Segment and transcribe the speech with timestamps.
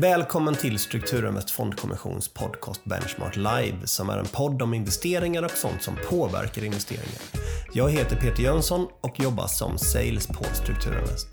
[0.00, 5.82] Välkommen till Strukturinvest Fondkommissions podcast Benchmark Live som är en podd om investeringar och sånt
[5.82, 7.22] som påverkar investeringar.
[7.72, 11.26] Jag heter Peter Jönsson och jobbar som sales på Strukturinvest.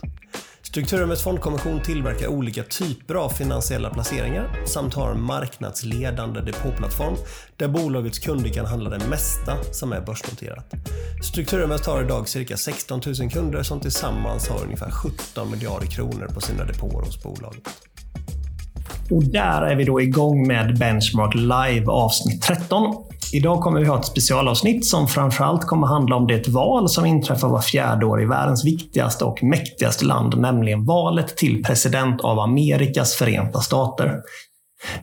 [0.62, 7.16] Strukturinvest Fondkommission tillverkar olika typer av finansiella placeringar samt har en marknadsledande depåplattform
[7.58, 10.74] där bolagets kunder kan handla det mesta som är börsnoterat.
[11.24, 16.42] Strukturinvest har idag cirka 16 000 kunder som tillsammans har ungefär 17 miljarder kronor på
[16.42, 17.70] sina depåer hos bolaget.
[19.10, 22.96] Och där är vi då igång med Benchmark Live avsnitt 13.
[23.34, 27.48] Idag kommer vi ha ett specialavsnitt som framförallt kommer handla om det val som inträffar
[27.48, 33.16] var fjärde år i världens viktigaste och mäktigaste land, nämligen valet till president av Amerikas
[33.16, 34.22] förenta stater.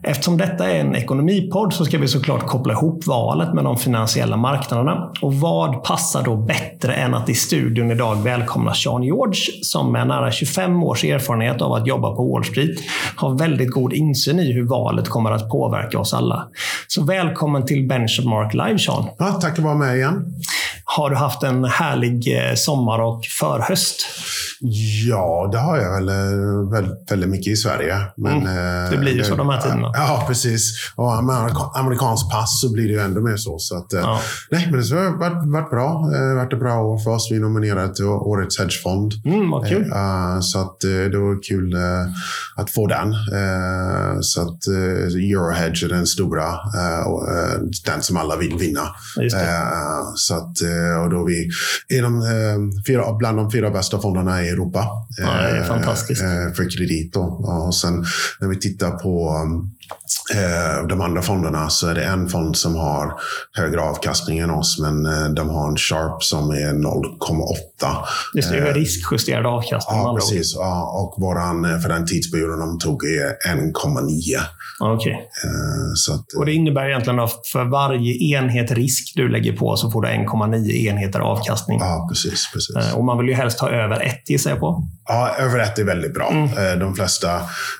[0.02, 4.36] Eftersom detta är en ekonomipodd så ska vi såklart koppla ihop valet med de finansiella
[4.36, 5.12] marknaderna.
[5.22, 10.06] Och vad passar då bättre än att i studion idag välkomna Sean George som med
[10.06, 12.78] nära 25 års erfarenhet av att jobba på Wall Street
[13.16, 16.48] har väldigt god insyn i hur valet kommer att påverka oss alla.
[16.86, 19.08] Så välkommen till Benchmark Live Sean.
[19.18, 20.24] Ja, tack att vara med igen.
[20.84, 24.06] Har du haft en härlig eh, sommar och förhöst?
[24.64, 26.10] Ja, det har jag väl
[27.08, 27.96] väldigt, mycket i Sverige.
[28.16, 28.90] Men, mm.
[28.90, 29.92] Det blir ju så de här tiderna.
[29.94, 30.92] Ja, precis.
[30.96, 33.58] Och med amerikansk pass så blir det ju ändå mer så.
[33.58, 34.20] så att, ja.
[34.50, 36.08] Nej, men det har varit, varit bra.
[36.10, 37.28] Det har varit ett bra år för oss.
[37.32, 39.12] Vi nominerade till Årets hedgefond.
[39.24, 39.92] Mm, vad kul.
[40.40, 41.76] Så att, det var kul
[42.56, 43.14] att få den.
[44.22, 46.44] Så att Eurohedge är den stora.
[47.86, 48.82] Den som alla vill vinna.
[50.14, 50.56] Så att,
[51.04, 51.50] och då vi
[51.98, 54.88] är de, bland de fyra bästa fonderna i Europa.
[55.18, 56.20] Ja, det är fantastiskt.
[56.56, 57.12] För kredit.
[57.12, 57.20] Då.
[57.20, 58.04] Och sen
[58.40, 59.44] när vi tittar på
[60.34, 63.20] Eh, de andra fonderna så är det en fond som har
[63.52, 67.96] högre avkastning än oss, men eh, de har en Sharp som är 0,8.
[68.34, 69.98] Just det, är riskjusterad avkastning.
[69.98, 70.54] Ja, precis.
[70.54, 74.40] Ja, och våran, eh, för den tidsperioden de tog är 1,9.
[74.80, 75.16] Okay.
[76.38, 80.08] och det innebär egentligen att för varje enhet risk du lägger på så får du
[80.08, 81.78] 1,9 enheter avkastning.
[81.80, 82.50] Ja, precis.
[82.52, 82.94] precis.
[82.94, 84.88] Och man vill ju helst ha över 1 gissar jag på.
[85.12, 86.30] Ja, över 1 är väldigt bra.
[86.30, 86.78] Mm.
[86.78, 87.36] De flesta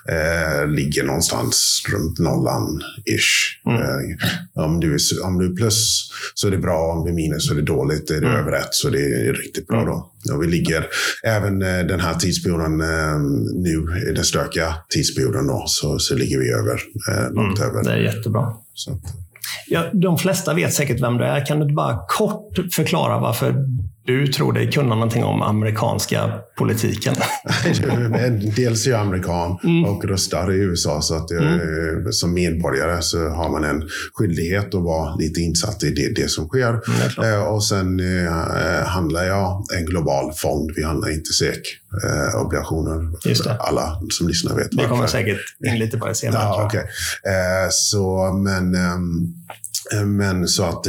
[0.09, 3.59] eh, ligger någonstans runt nollan-ish.
[3.65, 3.81] Mm.
[3.81, 7.15] Eh, om, du är, om du är plus så är det bra, om du är
[7.15, 8.09] minus så är det dåligt.
[8.09, 8.39] Är du mm.
[8.39, 9.85] över ett så det är riktigt bra.
[9.85, 10.33] då.
[10.33, 10.87] Och vi ligger
[11.23, 13.19] även eh, den här tidsperioden eh,
[13.53, 16.81] nu, i den stökiga tidsperioden, då, så, så ligger vi över,
[17.31, 17.69] långt mm.
[17.69, 17.83] över.
[17.83, 18.53] Det är jättebra.
[18.73, 18.99] Så.
[19.67, 21.45] Ja, de flesta vet säkert vem du är.
[21.45, 23.55] Kan du bara kort förklara varför
[24.05, 27.15] du tror dig kunna någonting om amerikanska politiken?
[28.55, 29.85] Dels är jag amerikan mm.
[29.85, 31.01] och röstar i USA.
[31.01, 32.11] Så att jag, mm.
[32.11, 36.47] som medborgare så har man en skyldighet att vara lite insatt i det, det som
[36.47, 36.69] sker.
[36.69, 40.71] Mm, eh, och sen eh, handlar jag en global fond.
[40.75, 41.83] Vi handlar inte SEK.
[42.03, 43.09] Eh, obligationer.
[43.59, 46.43] Alla som lyssnar vet Vi kommer säkert in lite på det senare.
[46.43, 46.81] Ja, okay.
[46.81, 49.33] eh, så, men, um,
[50.05, 50.83] men så att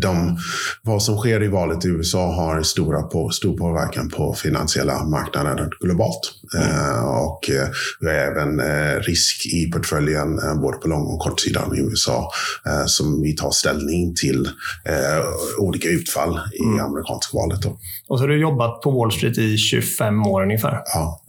[0.00, 0.38] de,
[0.82, 5.70] vad som sker i valet i USA har stora på, stor påverkan på finansiella marknader
[5.80, 6.32] globalt.
[6.54, 6.68] Mm.
[6.68, 7.68] Eh, och eh,
[8.00, 12.30] vi har även eh, risk i portföljen eh, både på lång och kortsidan i USA
[12.66, 14.46] eh, som vi tar ställning till
[14.84, 15.24] eh,
[15.58, 16.84] olika utfall i mm.
[16.84, 17.62] amerikanska valet.
[17.62, 17.78] Då.
[18.08, 20.78] Och så har du jobbat på Wall Street i 25 år ungefär?
[20.94, 21.22] Ja,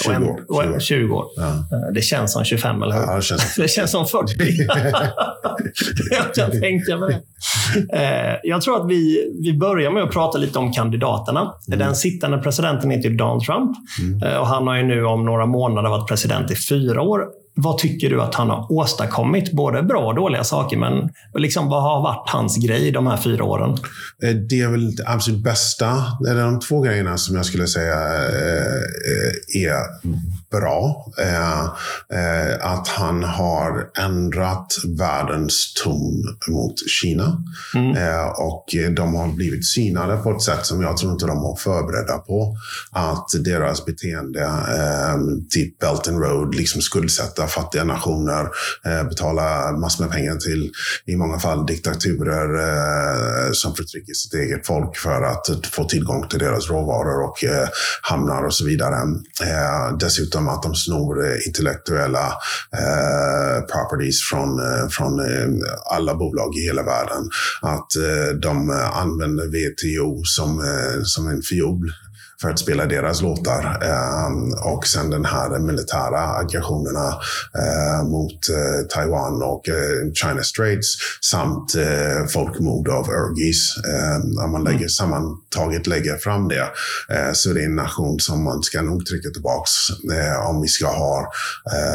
[0.00, 0.40] 20 år.
[0.48, 0.80] 20 år.
[0.80, 1.24] 20 år.
[1.36, 1.90] Ja.
[1.94, 3.02] Det känns som 25, eller hur?
[3.02, 4.34] Ja, det känns, det känns som 40.
[6.36, 8.40] jag tänka mig det.
[8.42, 11.54] Jag tror att vi, vi börjar med att prata lite om kandidaterna.
[11.68, 11.78] Mm.
[11.78, 14.40] Den sittande presidenten heter Donald Trump mm.
[14.40, 17.24] och han har ju nu om några månader varit president i fyra år.
[17.62, 19.52] Vad tycker du att han har åstadkommit?
[19.52, 23.44] Både bra och dåliga saker, men liksom, vad har varit hans grej de här fyra
[23.44, 23.70] åren?
[24.22, 25.86] Eh, det är väl det absolut bästa.
[26.20, 29.76] Det är de två grejerna som jag skulle säga eh, eh, är
[30.50, 31.06] bra.
[32.60, 34.66] Att han har ändrat
[34.98, 37.44] världens ton mot Kina.
[37.74, 37.96] Mm.
[38.38, 38.64] Och
[38.96, 42.56] de har blivit synade på ett sätt som jag tror inte de var förberedda på.
[42.90, 44.50] Att deras beteende,
[45.50, 48.48] typ Belt and Road, liksom skuldsätta fattiga nationer,
[48.84, 50.72] eh, betala massor med pengar till,
[51.06, 56.38] i många fall, diktaturer eh, som förtrycker sitt eget folk för att få tillgång till
[56.38, 57.68] deras råvaror och eh,
[58.02, 58.96] hamnar och så vidare.
[59.42, 59.96] Eh,
[60.40, 62.26] som att de snor eh, intellektuella
[62.80, 65.48] eh, properties från, eh, från eh,
[65.94, 67.30] alla bolag i hela världen.
[67.62, 67.90] Att
[68.42, 70.62] de använder WTO som,
[71.04, 71.92] som en fiol
[72.40, 73.78] för att spela deras låtar.
[73.82, 77.08] Eh, och sen den här militära aggressionerna
[77.54, 81.74] eh, mot eh, Taiwan och eh, China Straits samt
[82.32, 83.76] folkmord av Urgis.
[84.44, 84.88] om man lägger, mm.
[84.88, 86.68] sammantaget lägger fram det
[87.32, 89.70] så är det en nation som man ska nog trycka tillbaks
[90.48, 91.32] om vi ska ha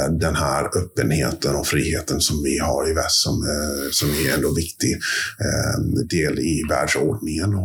[0.10, 3.46] den här öppenheten och friheten som vi har i väst som,
[3.92, 5.00] som är ändå viktig
[6.10, 7.56] del i världsordningen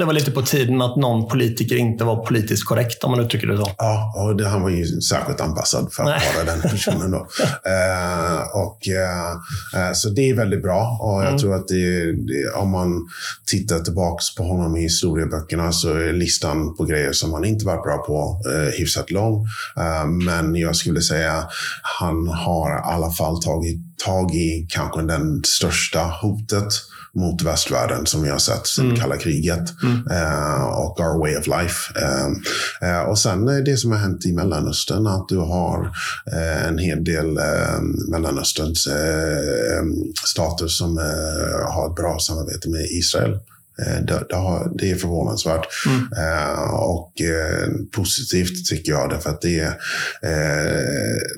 [0.00, 3.46] det var lite på tiden att någon politiker inte var politiskt korrekt, om man uttrycker
[3.46, 3.70] det så.
[3.78, 6.20] Ja, och det, han var ju särskilt anpassad för att Nej.
[6.34, 7.10] vara den personen.
[7.10, 7.16] Då.
[7.64, 10.98] eh, och, eh, så det är väldigt bra.
[11.00, 11.38] Och jag mm.
[11.38, 13.08] tror att det, det, om man
[13.46, 17.82] tittar tillbaka på honom i historieböckerna så är listan på grejer som han inte varit
[17.82, 19.46] bra på eh, hyfsat lång.
[19.76, 21.44] Eh, men jag skulle säga
[21.82, 28.22] han har i alla fall tagit tag i kanske den största hotet mot västvärlden som
[28.22, 28.96] vi har sett sedan mm.
[28.96, 29.82] kalla kriget.
[29.82, 29.96] Mm.
[29.96, 31.92] Uh, och Our Way of Life.
[32.02, 32.28] Uh,
[32.90, 35.90] uh, och sen det som har hänt i Mellanöstern, att du har
[36.68, 37.38] en hel del
[38.08, 38.88] Mellanösterns
[40.24, 40.96] stater som
[41.68, 43.38] har ett bra samarbete med Israel.
[43.86, 44.26] Eh, det,
[44.78, 45.66] det, är förvånansvärt.
[45.86, 46.00] Mm.
[46.00, 49.78] Eh, och eh, positivt tycker jag, därför att det,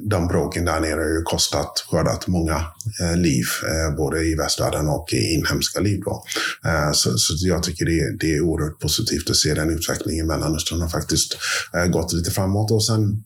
[0.01, 2.65] de bråken där nere har ju kostat, skördat många
[3.17, 3.45] liv,
[3.97, 6.01] både i västvärlden och i inhemska liv.
[6.05, 6.25] Då.
[6.93, 10.81] Så, så, jag tycker det, det är oerhört positivt att se den utvecklingen i Mellanöstern
[10.81, 11.37] har faktiskt
[11.93, 12.71] gått lite framåt.
[12.71, 13.23] Och sen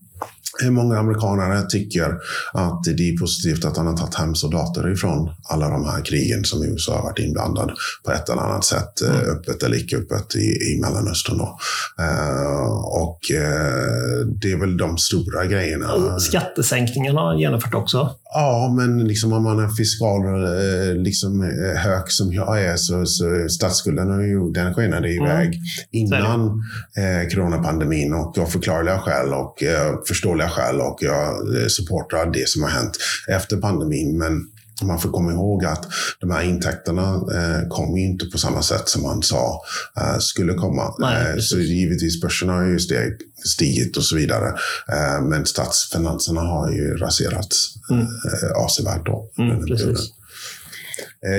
[0.64, 2.19] Många amerikaner tycker
[2.53, 6.44] att det är positivt att han har tagit hem soldater ifrån alla de här krigen
[6.44, 7.73] som USA har varit inblandad
[8.05, 9.31] på ett eller annat sätt, eh, mm.
[9.31, 11.38] öppet eller icke öppet, i, i Mellanöstern.
[11.38, 11.58] Då.
[12.00, 16.19] Uh, och uh, det är väl de stora grejerna.
[16.19, 18.11] Skattesänkningarna har genomfört också.
[18.35, 21.43] Ja, men liksom om man är fiskal uh, liksom,
[21.76, 25.59] hög som jag är så, så statsskulden har ju, den skenade iväg mm.
[25.91, 31.67] innan uh, coronapandemin och av förklarliga skäl och uh, förståeliga personliga skäl och jag eh,
[31.67, 32.99] supportar det som har hänt
[33.29, 34.19] efter pandemin.
[34.19, 34.47] Men
[34.83, 35.87] man får komma ihåg att
[36.21, 39.61] de här intäkterna eh, kommer inte på samma sätt som man sa
[39.97, 40.95] eh, skulle komma.
[40.99, 43.13] Nej, eh, så givetvis börserna har ju steg,
[43.45, 44.49] stigit och så vidare.
[44.89, 48.03] Eh, men statsfinanserna har ju raserats mm.
[48.03, 49.07] eh, avsevärt.
[49.07, 49.97] Då, mm, Eh,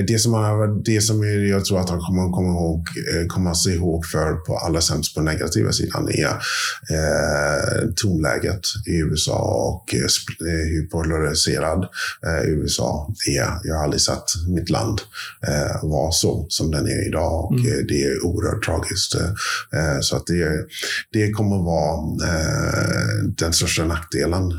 [0.07, 3.75] det som, han, det som jag tror att han kommer komma ihåg, eh, komma sig
[3.75, 6.29] ihåg för på allra sämst på negativa sidan är
[6.95, 10.07] eh, tonläget i USA och eh,
[10.71, 11.83] hur polariserad
[12.27, 13.59] eh, USA är.
[13.63, 15.01] Jag har aldrig sett mitt land
[15.47, 17.87] eh, vara så som den är idag och mm.
[17.87, 19.15] det är oerhört tragiskt.
[19.15, 20.65] Eh, så att det,
[21.11, 21.97] det kommer vara
[23.37, 24.53] den största nackdelen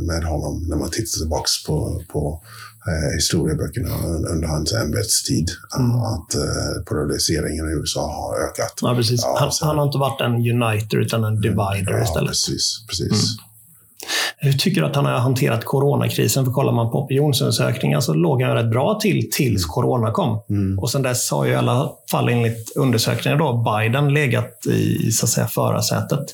[0.00, 2.42] med honom när man tittar tillbaka på, på
[2.88, 3.90] eh, historieböckerna
[4.32, 5.50] under hans ämbetstid.
[5.78, 5.90] Mm.
[5.90, 8.78] Att eh, polariseringen i USA har ökat.
[8.82, 9.20] Ja, precis.
[9.22, 12.28] Ja, han, han, har inte varit en uniter utan en divider ja, istället.
[12.28, 13.12] Precis, precis.
[13.12, 13.44] Mm.
[14.36, 16.44] Hur tycker du att han har hanterat coronakrisen?
[16.44, 19.68] För kollar man på opinionsundersökningar så låg han rätt bra till tills mm.
[19.68, 20.42] corona kom.
[20.50, 20.78] Mm.
[20.78, 25.26] Och sen dess har ju i alla fall enligt undersökningar då Biden legat i så
[25.26, 26.24] att säga, förarsätet.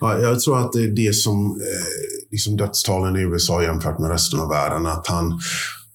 [0.00, 4.10] Ja, jag tror att det är det som eh, liksom dödstalen i USA jämfört med
[4.10, 5.40] resten av världen, att han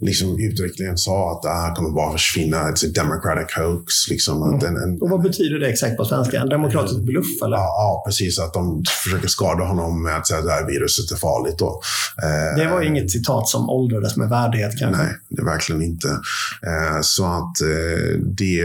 [0.06, 2.58] liksom uttryckligen sa att det här kommer bara försvinna.
[2.58, 4.10] It's a democratic hoax.
[4.10, 4.66] Liksom, mm.
[4.66, 6.40] en, en, och vad betyder det exakt på svenska?
[6.42, 7.42] En demokratisk bluff?
[7.46, 7.58] Eller?
[7.58, 8.40] Ja, ja, precis.
[8.40, 11.60] Att de försöker skada honom med att säga att det här viruset är farligt.
[11.60, 11.82] Då.
[12.24, 15.04] Eh, det var inget citat som åldrades med värdighet kanske?
[15.04, 16.08] Nej, det verkligen inte.
[16.08, 18.64] Eh, så att eh, det,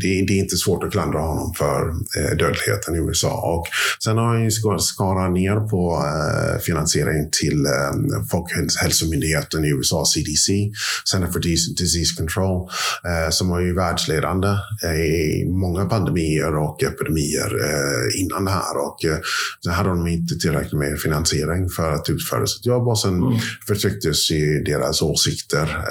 [0.00, 1.80] det, det, är inte svårt att klandra honom för
[2.18, 3.56] eh, dödligheten i USA.
[3.56, 3.66] Och
[4.04, 10.63] sen har han ju skarat ner på eh, finansiering till eh, Folkhälsomyndigheten i USA, CDC
[11.10, 11.40] Center for
[11.76, 12.68] Disease Control,
[13.04, 14.48] eh, som var ju världsledande
[14.88, 18.76] i många pandemier och epidemier eh, innan det här.
[18.76, 19.18] Och eh,
[19.60, 23.38] så hade de inte tillräckligt med finansiering för att utföra sitt jobb och sen mm.
[23.66, 25.84] förtrycktes i deras åsikter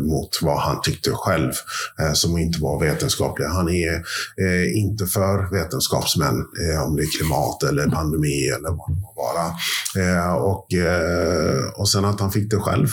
[0.00, 1.52] mot vad han tyckte själv,
[2.14, 3.48] som inte var vetenskapliga.
[3.48, 4.02] Han är
[4.76, 6.34] inte för vetenskapsmän,
[6.86, 10.36] om det är klimat eller pandemi eller vad det må vara.
[10.36, 10.66] och,
[11.80, 12.88] och sen att han fick det själv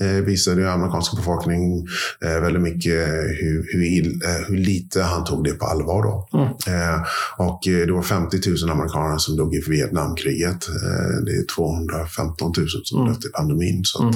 [0.00, 1.86] eh, visade amerikanska befolkningen
[2.24, 3.08] eh, väldigt mycket
[3.40, 6.02] hur, hur, ill, eh, hur, lite han tog det på allvar.
[6.02, 6.28] Då.
[6.38, 6.48] Mm.
[6.48, 7.02] Eh,
[7.36, 10.68] och eh, det var 50 000 amerikaner som dog i Vietnamkriget.
[10.68, 13.12] Eh, det är 215 000 som mm.
[13.12, 13.80] dött i pandemin.
[13.84, 14.14] Så att,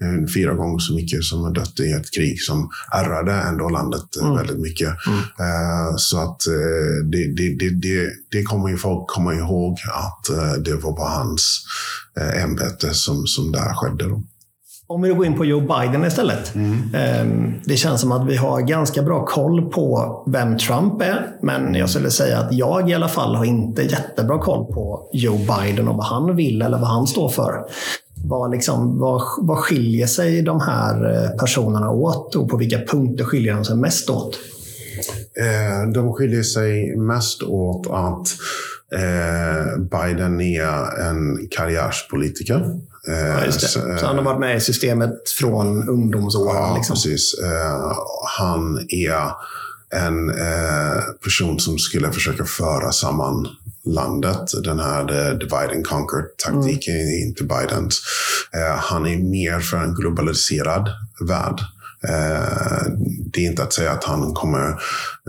[0.00, 0.28] mm.
[0.28, 4.36] fyra gånger så mycket som har dött i ett krig som ärrade ändå landet mm.
[4.36, 4.88] väldigt mycket.
[5.06, 5.98] Mm.
[5.98, 6.40] så att
[7.04, 10.24] det, det, det, det, det kommer ju folk komma ihåg att
[10.64, 11.64] det var bara hans
[12.42, 14.04] ämbete som, som där skedde.
[14.04, 14.22] Då.
[14.90, 16.54] Om vi då går in på Joe Biden istället.
[16.54, 17.54] Mm.
[17.64, 21.26] Det känns som att vi har ganska bra koll på vem Trump är.
[21.42, 25.38] Men jag skulle säga att jag i alla fall har inte jättebra koll på Joe
[25.38, 27.64] Biden och vad han vill eller vad han står för.
[28.24, 33.24] Vad, liksom, vad, vad skiljer sig de här eh, personerna åt och på vilka punkter
[33.24, 34.38] skiljer de sig mest åt?
[35.36, 38.28] Eh, de skiljer sig mest åt att
[39.78, 42.80] Biden är en karriärspolitiker.
[43.06, 43.60] Ja, det.
[43.60, 46.56] Så han har varit med i systemet från ungdomsåren?
[46.56, 46.94] Ja, liksom.
[46.94, 47.34] precis.
[48.38, 49.32] Han är
[49.94, 50.32] en
[51.24, 53.48] person som skulle försöka föra samman
[53.84, 54.50] landet.
[54.64, 57.08] Den här divide and conquer-taktiken mm.
[57.08, 58.02] är inte Bidens.
[58.78, 60.88] Han är mer för en globaliserad
[61.20, 61.60] värld.
[62.08, 62.92] Eh,
[63.32, 64.68] det är inte att säga att han kommer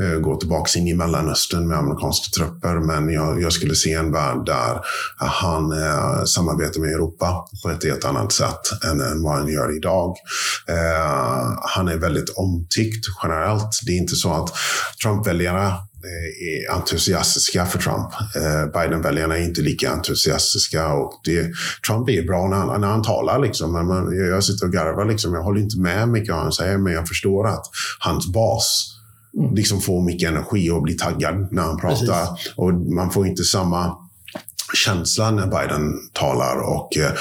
[0.02, 4.12] eh, gå tillbaka in i Mellanöstern med amerikanska trupper, men jag, jag skulle se en
[4.12, 4.82] värld där
[5.18, 10.16] han eh, samarbetar med Europa på ett helt annat sätt än vad han gör idag.
[10.68, 13.80] Eh, han är väldigt omtyckt generellt.
[13.86, 14.50] Det är inte så att
[15.04, 15.74] Trump-väljare
[16.06, 18.10] är entusiastiska för Trump.
[18.36, 20.94] Eh, Biden-väljarna är inte lika entusiastiska.
[20.94, 21.52] Och det,
[21.88, 23.40] Trump är bra när han, när han talar.
[23.40, 23.74] Liksom.
[23.74, 25.06] Men jag sitter och garvar.
[25.06, 25.34] Liksom.
[25.34, 27.66] Jag håller inte med mycket vad han säger, men jag förstår att
[28.00, 28.98] hans bas
[29.38, 29.56] mm.
[29.56, 32.26] liksom får mycket energi och blir taggad när han pratar.
[32.26, 32.54] Precis.
[32.56, 33.96] Och man får inte samma
[34.74, 36.58] känsla när Biden talar.
[36.58, 37.12] Och, eh,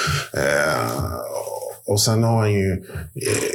[1.85, 3.51] och sen har han ju eh,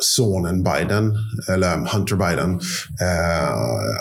[0.00, 1.12] sonen Biden,
[1.48, 2.60] eller Hunter Biden,
[3.00, 3.54] eh,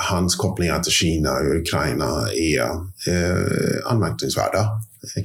[0.09, 2.61] hans kopplingar till Kina och Ukraina är
[3.07, 4.69] eh, anmärkningsvärda.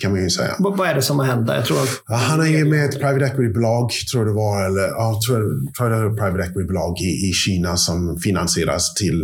[0.00, 0.56] Kan man ju säga.
[0.58, 1.48] Vad är det som har hänt?
[1.48, 2.02] Jag tror att...
[2.06, 6.08] Han är ju med ett private equity-bolag, tror det var, eller ja, tror, tror det
[6.08, 9.22] var private equity-bolag i, i Kina som finansieras till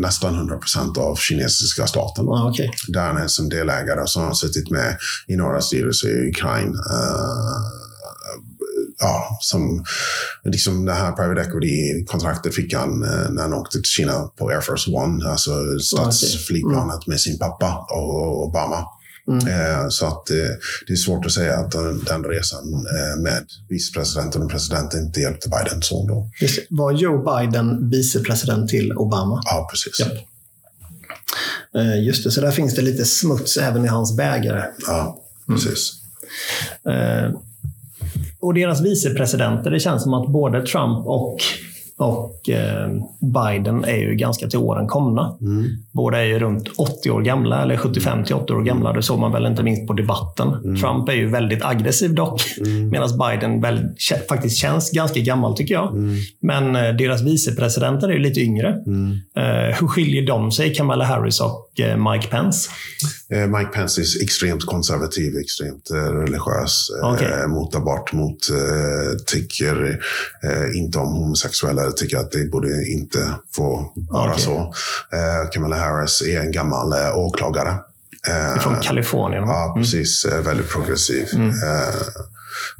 [0.00, 2.28] nästan 100 procent av kinesiska staten.
[2.28, 2.68] Ah, okay.
[2.88, 6.78] Där han är som delägare som har suttit med i några styrelser i Ukraina.
[6.78, 7.85] Uh,
[8.98, 9.84] ja, som
[10.44, 14.60] liksom det här private equity-kontraktet fick han eh, när han åkte till Kina på Air
[14.60, 17.04] Force One, alltså statsflygplanet mm.
[17.06, 18.84] med sin pappa och Obama.
[19.28, 19.46] Mm.
[19.48, 20.36] Eh, så att eh,
[20.86, 21.70] det är svårt att säga att
[22.06, 22.86] den resan
[23.18, 26.28] med vicepresidenten och presidenten inte hjälpte Bidens son då.
[26.70, 29.42] Var Joe Biden vicepresident till Obama?
[29.44, 30.00] Ja, precis.
[30.00, 30.18] Yep.
[32.06, 34.64] Just det, så där finns det lite smuts även i hans bägare.
[34.86, 35.92] Ja, precis.
[36.84, 37.36] Mm
[38.40, 41.40] och deras vicepresidenter, det känns som att både Trump och
[41.98, 42.88] och eh,
[43.20, 45.36] Biden är ju ganska till åren komna.
[45.40, 45.66] Mm.
[45.92, 48.92] Båda är ju runt 80 år gamla, eller 75 till 80 år gamla.
[48.92, 50.48] Det såg man väl inte minst på debatten.
[50.48, 50.76] Mm.
[50.76, 52.88] Trump är ju väldigt aggressiv dock, mm.
[52.90, 53.88] medan Biden väl,
[54.28, 55.92] faktiskt känns ganska gammal tycker jag.
[55.92, 56.16] Mm.
[56.40, 58.82] Men eh, deras vicepresidenter är ju lite yngre.
[58.86, 59.12] Mm.
[59.36, 62.70] Eh, hur skiljer de sig, Kamala Harris och eh, Mike Pence?
[63.32, 67.46] Eh, Mike Pence är extremt konservativ, extremt eh, religiös, okay.
[67.46, 68.38] mot abort, mot,
[69.26, 70.00] tycker
[70.74, 74.44] inte om homosexuella tycker att det borde inte få vara okay.
[74.44, 74.58] så.
[75.12, 77.74] Eh, Kamala Harris är en gammal eh, åklagare.
[78.28, 79.42] Eh, Från Kalifornien?
[79.42, 79.82] Ja, mm.
[79.82, 80.24] precis.
[80.24, 80.44] Mm.
[80.44, 81.26] Väldigt progressiv.
[81.34, 81.54] Mm.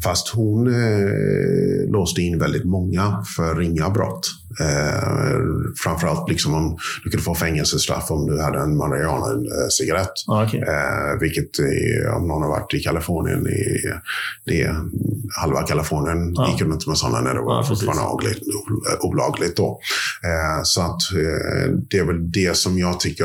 [0.04, 4.28] Fast hon eh, låste in väldigt många för ringa brott.
[4.60, 5.40] Eh,
[5.76, 10.12] framförallt liksom om du kunde få fängelsestraff om du hade en marijuana-cigarett.
[10.26, 10.60] Ah, okay.
[10.60, 13.82] eh, vilket är, om någon har varit i Kalifornien, i,
[14.44, 14.76] det är
[15.40, 16.50] halva Kalifornien ah.
[16.50, 18.42] gick inte med sådana när det var ah, fortfarande olagligt,
[19.00, 19.80] olagligt då.
[20.24, 23.24] Eh, så att eh, det är väl det som jag tycker.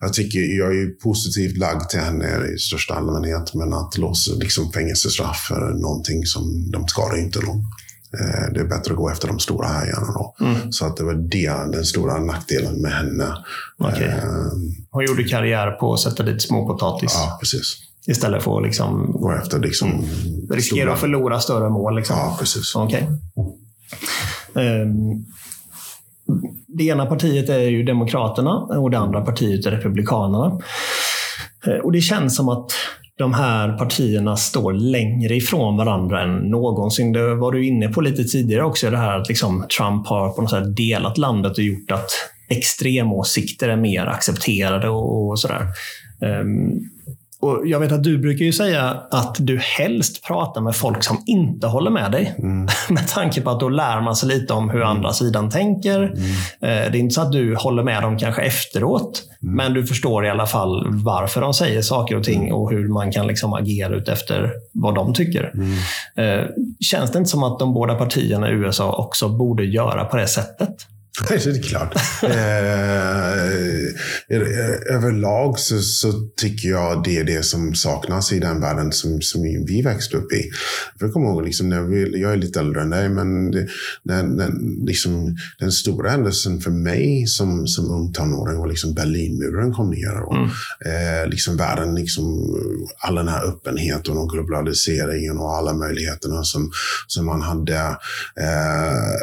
[0.00, 4.72] Jag, tycker, jag är positivt lagd till henne i största allmänhet, men att låsa liksom,
[4.72, 7.64] fängelsestraff för någonting som de skadar inte någon.
[8.12, 10.06] Eh, det är bättre att gå efter de stora hajarna.
[10.14, 10.34] Då.
[10.40, 10.72] Mm.
[10.72, 13.34] Så att det var det, den stora nackdelen med henne.
[13.78, 14.04] Okay.
[14.04, 14.24] Eh,
[14.90, 17.12] Hon gjorde karriär på att sätta dit småpotatis.
[17.14, 17.76] Ja, precis.
[18.06, 20.04] Istället för att liksom, gå efter liksom, mm.
[20.50, 20.92] riskera stora...
[20.92, 21.96] att förlora större mål.
[21.96, 22.16] Liksom.
[22.16, 22.76] Ja, precis.
[22.76, 23.02] Okay.
[24.54, 25.26] Um,
[26.66, 30.60] det ena partiet är ju Demokraterna och det andra partiet är Republikanerna.
[31.66, 32.72] Eh, och Det känns som att
[33.18, 37.12] de här partierna står längre ifrån varandra än någonsin.
[37.12, 40.42] Det var du inne på lite tidigare också, det här att liksom Trump har på
[40.42, 42.10] något sätt delat landet och gjort att
[42.48, 45.66] extremåsikter är mer accepterade och, och sådär.
[46.20, 46.90] Um,
[47.40, 51.22] och jag vet att du brukar ju säga att du helst pratar med folk som
[51.26, 52.34] inte håller med dig.
[52.38, 52.68] Mm.
[52.88, 54.88] med tanke på att då lär man sig lite om hur mm.
[54.88, 55.98] andra sidan tänker.
[55.98, 56.30] Mm.
[56.60, 59.22] Eh, det är inte så att du håller med dem kanske efteråt.
[59.42, 59.54] Mm.
[59.56, 63.12] Men du förstår i alla fall varför de säger saker och ting och hur man
[63.12, 65.52] kan liksom agera ut efter vad de tycker.
[65.54, 65.72] Mm.
[66.16, 66.46] Eh,
[66.80, 70.28] känns det inte som att de båda partierna i USA också borde göra på det
[70.28, 70.86] sättet?
[71.28, 71.94] det är klart.
[72.22, 72.30] eh,
[74.94, 79.42] överlag så, så, tycker jag det är det som saknas i den världen som, som
[79.42, 80.50] vi växte upp i.
[80.98, 83.66] Jag kommer ihåg, liksom, när vi, jag är lite äldre än dig, men det,
[84.02, 84.50] när, när,
[84.86, 90.22] liksom, den stora händelsen för mig som, som ung tonåring var liksom Berlinmuren kom ner.
[90.22, 90.48] Och, mm.
[90.84, 92.56] eh, liksom världen, liksom,
[92.98, 96.70] all den här öppenheten och globaliseringen och alla möjligheterna som,
[97.06, 97.78] som man hade.
[98.40, 99.18] Eh,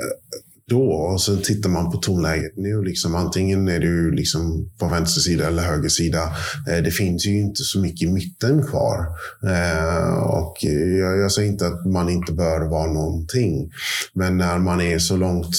[0.70, 0.92] då.
[0.92, 2.84] Och sen tittar man på tonläget nu.
[2.84, 6.24] Liksom, antingen är du liksom på vänster sida eller höger sida.
[6.70, 8.98] Eh, det finns ju inte så mycket i mitten kvar.
[9.44, 10.58] Eh, och
[11.00, 13.72] jag, jag säger inte att man inte bör vara någonting.
[14.14, 15.56] Men när man är så långt,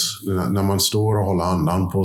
[0.50, 2.04] när man står och håller andan på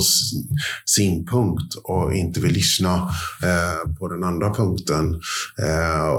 [0.86, 2.96] sin punkt och inte vill lyssna
[3.44, 5.22] eh, på den andra punkten.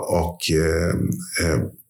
[0.09, 0.39] Och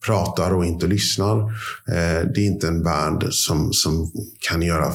[0.05, 1.39] pratar och inte lyssnar.
[1.87, 4.11] Eh, det är inte en värld som, som
[4.49, 4.93] kan göra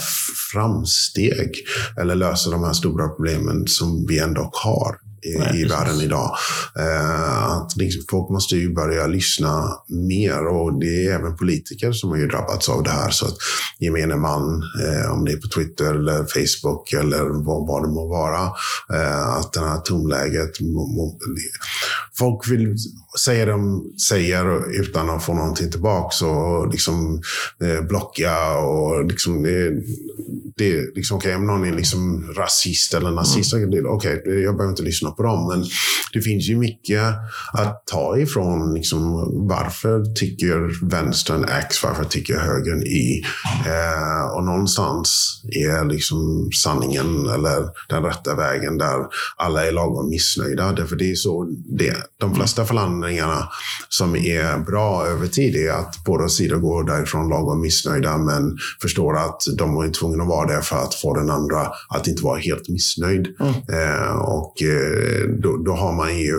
[0.52, 1.54] framsteg
[2.00, 6.36] eller lösa de här stora problemen som vi ändå har i, Nej, i världen idag.
[6.78, 12.10] Eh, att liksom, folk måste ju börja lyssna mer och det är även politiker som
[12.10, 13.10] har drabbats av det här.
[13.10, 13.36] Så att
[13.78, 18.08] gemene man, eh, om det är på Twitter eller Facebook eller vad, vad det må
[18.08, 18.42] vara,
[18.92, 20.50] eh, att det här tonläget
[22.18, 22.76] folk vill
[23.18, 27.22] säga det de säger utan att få någonting tillbaka och liksom
[27.62, 29.70] eh, blocka och liksom det,
[30.56, 33.86] det liksom okay, om någon är liksom rasist eller nazist, mm.
[33.86, 35.48] okej, okay, jag behöver inte lyssna på dem.
[35.48, 35.64] Men
[36.12, 37.02] det finns ju mycket
[37.52, 39.12] att ta ifrån liksom
[39.48, 43.24] varför tycker vänstern X, varför tycker högern Y?
[43.66, 49.06] Eh, och någonstans är liksom sanningen eller den rätta vägen där
[49.36, 50.72] alla är lagom missnöjda.
[50.72, 52.64] Därför det är så det de flesta
[53.08, 53.48] förlandringarna
[53.88, 59.16] som är bra över tid är att båda sidor går därifrån lagom missnöjda men förstår
[59.18, 62.38] att de var tvungna att vara där för att få den andra att inte vara
[62.38, 63.26] helt missnöjd.
[63.40, 63.54] Mm.
[63.54, 66.34] Eh, och eh, då, då, har man ju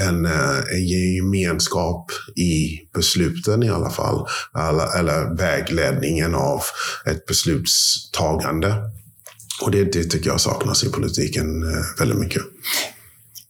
[0.00, 4.26] en, eh, en gemenskap i besluten i alla fall.
[4.58, 6.62] Eller, eller vägledningen av
[7.06, 8.74] ett beslutstagande.
[9.62, 12.42] Och det, det tycker jag saknas i politiken eh, väldigt mycket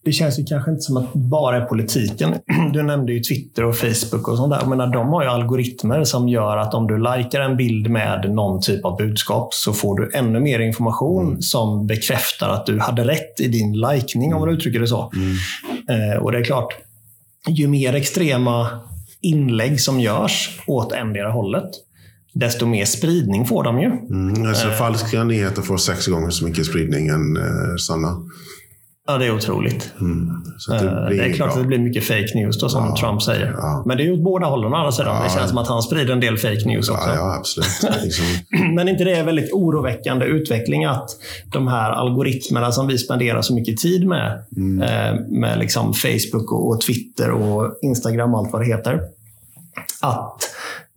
[0.09, 2.35] det känns ju kanske inte som att bara är politiken.
[2.73, 4.59] Du nämnde ju Twitter och Facebook och sånt där.
[4.61, 8.31] Jag menar, de har ju algoritmer som gör att om du likar en bild med
[8.31, 11.43] någon typ av budskap så får du ännu mer information mm.
[11.43, 15.13] som bekräftar att du hade rätt i din likning, om man uttrycker det så.
[15.17, 16.13] Mm.
[16.13, 16.75] Eh, och det är klart,
[17.49, 18.69] ju mer extrema
[19.21, 21.71] inlägg som görs åt endera hållet,
[22.35, 23.87] desto mer spridning får de ju.
[23.87, 24.75] Mm, alltså, eh.
[24.75, 28.17] Falska nyheter får sex gånger så mycket spridning än eh, sanna.
[29.11, 29.93] Ja, det är otroligt.
[30.01, 30.43] Mm.
[30.69, 31.57] Det, eh, det, är klart bra.
[31.57, 33.55] att det blir mycket fake news då, som ja, Trump säger.
[33.59, 33.83] Ja.
[33.87, 35.17] Men det är ju åt båda hållen å andra sidan.
[35.17, 37.09] Ja, det känns som att han sprider en del fake news också.
[37.09, 38.03] Ja, absolut.
[38.03, 38.25] Liksom.
[38.75, 41.11] Men inte det är en väldigt oroväckande utveckling att
[41.53, 44.83] de här algoritmerna som vi spenderar så mycket tid med, mm.
[44.83, 49.01] Eh, med liksom Facebook och Twitter och Instagram och allt vad det heter.
[50.01, 50.43] Att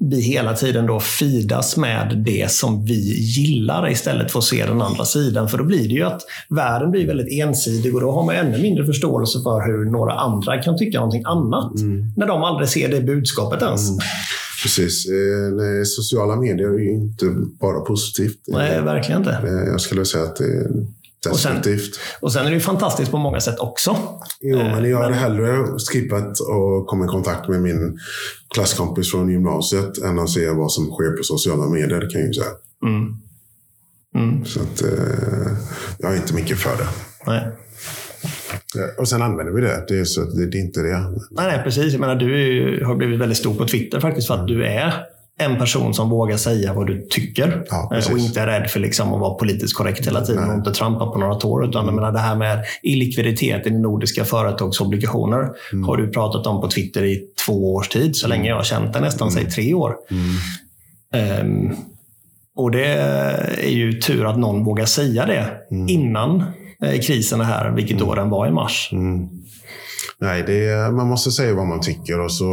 [0.09, 4.81] vi hela tiden då fidas med det som vi gillar istället för att se den
[4.81, 5.49] andra sidan.
[5.49, 8.61] För då blir det ju att världen blir väldigt ensidig och då har man ännu
[8.61, 11.79] mindre förståelse för hur några andra kan tycka någonting annat.
[11.79, 12.13] Mm.
[12.17, 13.89] När de aldrig ser det budskapet ens.
[13.89, 13.99] Mm.
[14.63, 15.05] Precis.
[15.09, 17.25] Eh, sociala medier är ju inte
[17.59, 18.37] bara positivt.
[18.47, 19.31] Nej, verkligen inte.
[19.31, 20.67] Eh, jag skulle säga att det
[21.23, 21.89] Definitivt.
[21.89, 23.97] Och sen, och sen är det ju fantastiskt på många sätt också.
[24.41, 27.99] Jo, men jag hade hellre skippat och komma i kontakt med min
[28.53, 32.33] klasskompis från gymnasiet än att se vad som sker på sociala medier, kan jag ju
[32.33, 32.51] säga.
[32.85, 33.15] Mm.
[34.15, 34.45] Mm.
[34.45, 35.51] Så att, eh,
[35.97, 36.87] jag är inte mycket för det.
[37.27, 37.47] Nej.
[38.97, 39.85] Och sen använder vi det.
[39.87, 40.99] Det är, så, det, det är inte det.
[41.31, 41.93] Nej, nej, precis.
[41.93, 44.93] Jag menar, du har blivit väldigt stor på Twitter faktiskt för att du är
[45.41, 48.79] en person som vågar säga vad du tycker ja, eh, och inte är rädd för
[48.79, 50.51] liksom att vara politiskt korrekt hela tiden Nej.
[50.51, 51.65] och inte trampa på några tår.
[51.65, 55.87] Utan jag menar, det här med illikviditeten i nordiska företagsobligationer mm.
[55.87, 58.93] har du pratat om på Twitter i två års tid, så länge jag har känt
[58.93, 59.41] dig, nästan mm.
[59.43, 59.95] säg tre år.
[60.11, 61.69] Mm.
[61.69, 61.75] Um,
[62.55, 65.89] och det är ju tur att någon vågar säga det mm.
[65.89, 66.43] innan
[66.83, 68.09] eh, krisen är här, vilket mm.
[68.09, 68.89] år den var i mars.
[70.21, 72.45] Nej, det, man måste säga vad man tycker och så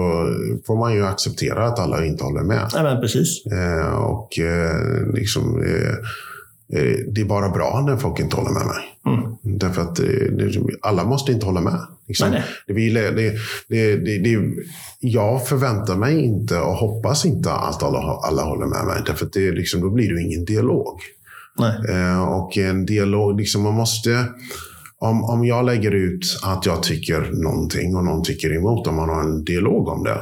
[0.67, 2.71] får man ju acceptera att alla inte håller med.
[2.73, 3.47] Ja, men precis.
[3.47, 5.93] Eh, och eh, liksom, eh,
[6.79, 8.77] eh det är bara bra när folk inte håller med mig.
[9.07, 9.59] Mm.
[9.59, 11.81] Därför att eh, alla måste inte hålla med.
[12.07, 12.31] Liksom.
[12.31, 12.91] Nej, nej.
[12.91, 14.39] Det, det, det,
[15.01, 19.03] jag förväntar mig inte och hoppas inte att alla, alla håller med mig.
[19.07, 21.01] Därför att det, liksom, då blir det ingen dialog.
[21.89, 24.25] Eh, och en dialog, liksom, man måste
[25.01, 29.09] om, om jag lägger ut att jag tycker någonting och någon tycker emot, om man
[29.09, 30.21] har en dialog om det,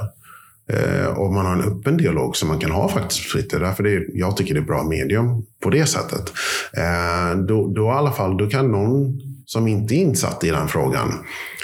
[0.76, 3.60] eh, och man har en öppen dialog som man kan ha faktiskt på Twitter.
[3.60, 6.32] Därför det, jag tycker det är bra medium på det sättet.
[6.76, 10.68] Eh, då, då i alla fall, då kan någon som inte är insatt i den
[10.68, 11.12] frågan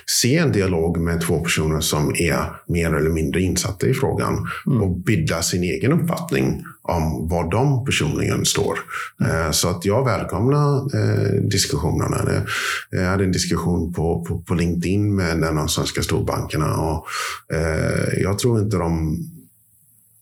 [0.06, 4.82] se en dialog med två personer som är mer eller mindre insatta i frågan mm.
[4.82, 8.78] och bilda sin egen uppfattning om var de personligen står.
[9.24, 9.52] Mm.
[9.52, 12.44] Så att jag välkomnar eh, diskussionerna.
[12.90, 17.06] Jag hade en diskussion på, på, på LinkedIn med en av de svenska storbankerna och
[17.54, 19.18] eh, jag tror inte de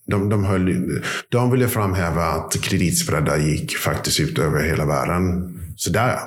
[0.07, 5.55] de, de, höll, de ville framhäva att kreditspreadar gick faktiskt ut över hela världen.
[5.77, 6.19] Så där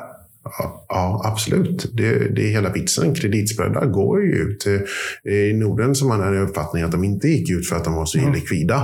[0.59, 1.85] Ja, absolut.
[1.93, 3.15] Det, det är hela vitsen.
[3.15, 4.67] Kreditspreadar går ju ut.
[5.25, 8.05] I Norden som man hade uppfattningen att de inte gick ut för att de var
[8.05, 8.33] så mm.
[8.33, 8.75] likvida.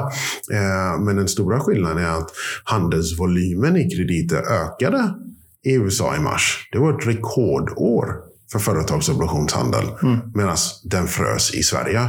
[0.51, 2.31] Eh, men den stora skillnaden är att
[2.63, 5.13] handelsvolymen i krediter ökade
[5.65, 6.69] i USA i mars.
[6.71, 8.05] Det var ett rekordår
[8.51, 9.85] för företagsobligationshandel.
[10.03, 10.17] Mm.
[10.35, 12.01] Medan den frös i Sverige.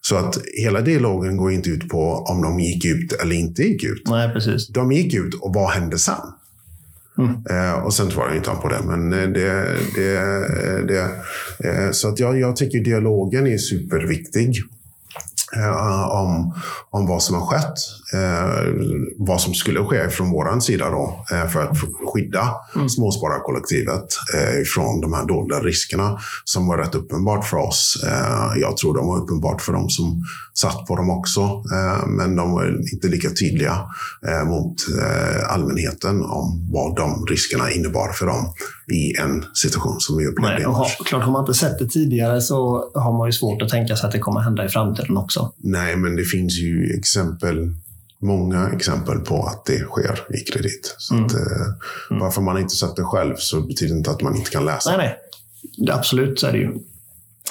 [0.00, 3.84] Så att hela dialogen går inte ut på om de gick ut eller inte gick
[3.84, 4.02] ut.
[4.08, 4.68] Nej, precis.
[4.68, 6.14] De gick ut och vad hände sen?
[7.18, 7.42] Mm.
[7.50, 8.80] Eh, och sen svarade inte han på det.
[8.84, 11.00] Men eh, det, det, eh, det,
[11.68, 14.62] eh, så att jag, jag tycker dialogen är superviktig.
[15.56, 16.54] Eh, om,
[16.90, 17.78] om vad som har skett.
[18.12, 18.74] Eh,
[19.16, 21.76] vad som skulle ske från vår sida då, eh, för att
[22.14, 22.88] skydda mm.
[22.88, 28.02] småspararkollektivet eh, från de här dolda riskerna som var rätt uppenbart för oss.
[28.06, 31.40] Eh, jag tror de var uppenbart för de som satt på dem också,
[31.72, 33.76] eh, men de var inte lika tydliga
[34.46, 34.74] mot
[35.48, 38.54] allmänheten om vad de riskerna innebar för dem
[38.92, 42.40] i en situation som vi upplevde Nej, har, Klart, har man inte sett det tidigare
[42.40, 45.52] så har man ju svårt att tänka sig att det kommer hända i framtiden också.
[45.56, 47.74] Nej, men det finns ju exempel
[48.20, 50.94] många exempel på att det sker i kredit.
[50.98, 51.26] Så mm.
[51.26, 51.40] att, eh,
[52.10, 52.20] mm.
[52.20, 54.64] Bara för man inte sett det själv så betyder det inte att man inte kan
[54.64, 54.96] läsa.
[54.96, 55.16] Nej,
[55.78, 55.90] nej.
[55.90, 56.78] Absolut så är det ju.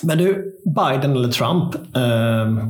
[0.04, 1.76] Men du, Biden eller Trump?
[1.96, 2.70] Eh...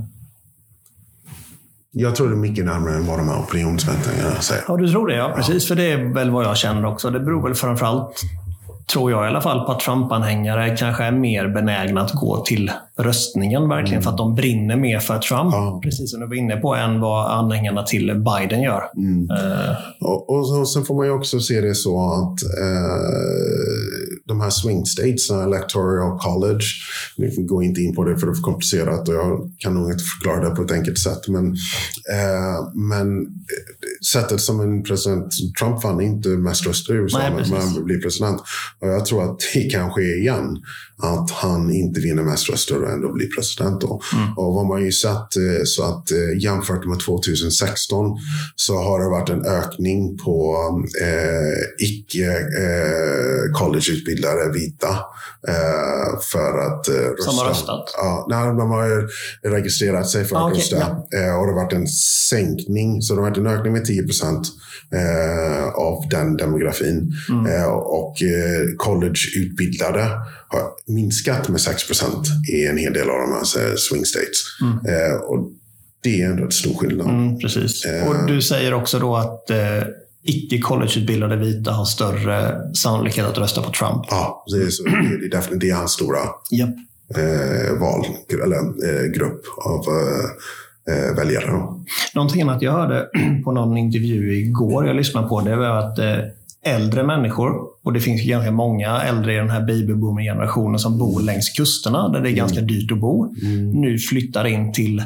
[1.91, 4.63] Jag tror det är mycket närmare än vad de här opinionsmätningarna säger.
[4.67, 5.15] Ja, du tror det?
[5.15, 5.63] Ja, precis.
[5.63, 5.67] Ja.
[5.67, 7.09] För det är väl vad jag känner också.
[7.09, 8.21] Det beror väl framförallt
[8.93, 12.71] tror jag i alla fall, på att Trump-anhängare kanske är mer benägna att gå till
[12.97, 14.03] röstningen verkligen mm.
[14.03, 15.79] för att de brinner mer för Trump, ja.
[15.83, 18.83] precis som du var inne på, än vad anhängarna till Biden gör.
[18.97, 19.31] Mm.
[19.31, 19.75] Uh.
[20.01, 22.99] Och, och, sen får man ju också se det så att uh,
[24.25, 26.65] de här swing states, electoral college,
[27.17, 29.91] vi går inte in på det för det är för komplicerat och jag kan nog
[29.91, 31.27] inte förklara det på ett enkelt sätt.
[31.27, 33.27] Men, uh, men
[34.05, 38.41] sättet som en president, Trump vann inte mest röster i USA, men han blir president.
[38.79, 40.63] Och jag tror att det kan ske igen.
[41.01, 43.81] Att han inte vinner mest röster och ändå blir president.
[43.81, 44.01] Då.
[44.13, 44.37] Mm.
[44.37, 48.17] Och vad man ju sett eh, så att eh, jämfört med 2016
[48.55, 50.57] så har det varit en ökning på
[51.01, 52.31] eh, icke
[52.63, 54.89] eh, collegeutbildade vita
[55.47, 57.31] eh, för att eh, rösta.
[57.31, 57.93] Som har röstat?
[57.97, 59.09] Ja, nej, de har
[59.49, 60.77] registrerat sig för att ah, okay, rösta.
[60.77, 61.37] Ja.
[61.37, 61.87] och det har varit en
[62.29, 64.47] sänkning, så det har varit en ökning med 10 procent
[64.91, 67.13] eh, av den demografin.
[67.29, 67.45] Mm.
[67.45, 70.07] Eh, och eh, collegeutbildade
[70.49, 74.39] har minskat med 6 procent i en hel del av de här swing states.
[74.61, 74.73] Mm.
[74.73, 75.51] Eh, och
[76.03, 77.09] det är ändå en stor skillnad.
[77.09, 77.85] Mm, precis.
[77.85, 79.83] Eh, och du säger också då att eh,
[80.23, 84.05] icke collegeutbildade vita har större sannolikhet att rösta på Trump.
[84.09, 86.19] Ja, det är, så, det är definitivt det är hans stora
[86.51, 86.69] yep.
[87.15, 88.05] eh, val,
[88.43, 91.51] eller eh, grupp av eh, eh, väljare.
[92.13, 93.07] Någonting annat jag hörde
[93.45, 96.17] på någon intervju igår jag lyssnade på det var att eh,
[96.65, 97.51] äldre människor,
[97.83, 102.21] och det finns ganska många äldre i den här babyboomer-generationen som bor längs kusterna där
[102.21, 102.67] det är ganska mm.
[102.67, 103.71] dyrt att bo, mm.
[103.71, 105.03] nu flyttar in till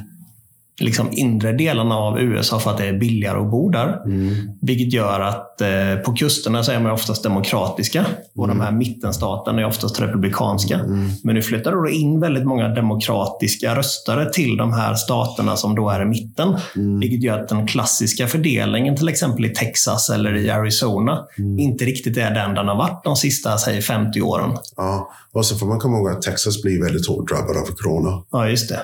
[0.79, 4.01] liksom inre delarna av USA för att det är billigare att bo där.
[4.05, 4.35] Mm.
[4.61, 8.05] Vilket gör att eh, på kusterna så är man oftast demokratiska
[8.35, 8.57] och mm.
[8.57, 10.75] de här mittenstaterna är oftast republikanska.
[10.75, 11.09] Mm.
[11.23, 15.89] Men nu flyttar då in väldigt många demokratiska röstare till de här staterna som då
[15.89, 16.55] är i mitten.
[16.75, 16.99] Mm.
[16.99, 21.59] Vilket gör att den klassiska fördelningen till exempel i Texas eller i Arizona mm.
[21.59, 24.57] inte riktigt är den den har varit de sista säg, 50 åren.
[24.77, 28.23] Ja, och så får man komma ihåg att Texas blir väldigt hårt drabbad av corona.
[28.31, 28.79] Ja, just det.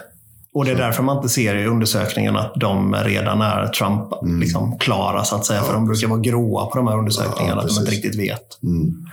[0.54, 4.40] Och det är därför man inte ser i undersökningen att de redan är Trump-klara, mm.
[4.40, 4.78] liksom,
[5.26, 5.60] så att säga.
[5.60, 8.16] Ja, för de brukar vara gråa på de här undersökningarna, ja, att de inte riktigt
[8.16, 8.64] vet.
[8.64, 9.06] Mm.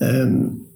[0.00, 0.67] Um,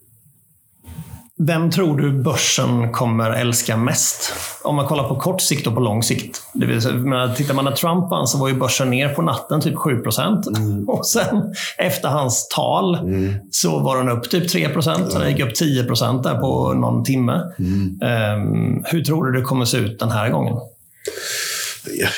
[1.38, 4.32] vem tror du börsen kommer älska mest?
[4.62, 6.42] Om man kollar på kort sikt och på lång sikt.
[6.54, 9.60] Det vill säga, tittar man när Trump vann så var ju börsen ner på natten
[9.60, 10.88] typ 7 mm.
[10.88, 13.34] Och sen efter hans tal mm.
[13.50, 15.12] så var den upp typ 3 procent.
[15.12, 17.40] Så den gick upp 10 där på någon timme.
[17.58, 17.98] Mm.
[18.36, 20.54] Um, hur tror du det kommer se ut den här gången?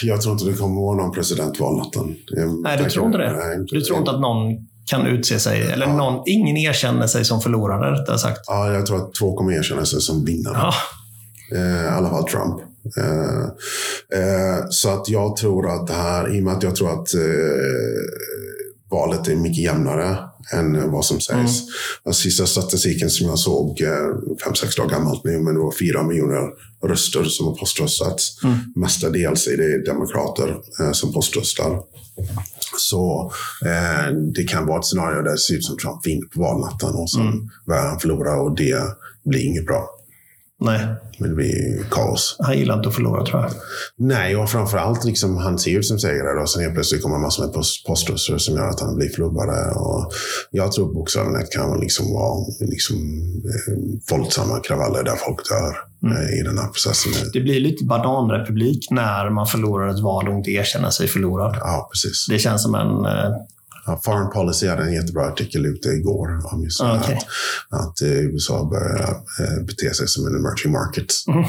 [0.02, 2.16] Jag tror inte det kommer vara någon presidentval natten.
[2.62, 3.32] Nej, du tror inte det?
[3.32, 5.96] Nej, du tror inte att någon kan utse sig, eller ja.
[5.96, 8.40] någon, ingen erkänner sig som förlorare rättare sagt.
[8.46, 10.56] Ja, jag tror att två kommer erkänna sig som vinnare.
[10.56, 10.74] Ja.
[11.56, 12.60] Eh, I alla fall Trump.
[12.98, 13.44] Eh,
[14.20, 17.14] eh, så att jag tror att det här, i och med att jag tror att
[17.14, 17.20] eh,
[18.90, 20.18] valet är mycket jämnare
[20.52, 21.60] än vad som sägs.
[21.60, 21.72] Mm.
[22.04, 25.74] Den sista statistiken som jag såg, eh, fem, sex dagar gammalt nu, men det var
[25.78, 26.50] fyra miljoner
[26.88, 28.44] röster som har poströstats.
[28.44, 28.56] Mm.
[28.76, 31.82] Mestadels är det demokrater eh, som poströstar.
[32.78, 33.32] Så
[33.66, 36.94] eh, det kan vara ett scenario där det ser ut som Trump vinner på valnatten
[36.94, 37.48] och sen mm.
[37.66, 38.82] han förlora och det
[39.24, 39.93] blir inget bra.
[40.64, 40.86] Nej.
[41.18, 42.36] Men det blir kaos.
[42.38, 43.50] Han gillar inte att förlora tror jag.
[43.96, 47.44] Nej, och framförallt liksom, han ser ut som segrare och sen helt plötsligt kommer massor
[47.44, 47.52] med
[47.86, 49.74] poströster som gör att han blir förlorare.
[49.74, 50.12] Och
[50.50, 52.96] jag tror bokstavligen kan liksom vara liksom,
[53.44, 53.74] eh,
[54.10, 56.22] våldsamma kravaller där folk dör mm.
[56.22, 57.12] eh, i den här processen.
[57.32, 61.56] Det blir lite bananrepublik när man förlorar ett val och inte erkänner sig förlorad.
[61.60, 62.26] Ja, precis.
[62.30, 63.30] Det känns som en eh,
[63.86, 67.14] Ja, Foreign Policy hade en jättebra artikel ute igår om just ah, okay.
[67.14, 67.24] att,
[67.80, 71.06] att eh, USA börjar eh, bete sig som en emerging market.
[71.28, 71.44] Mm.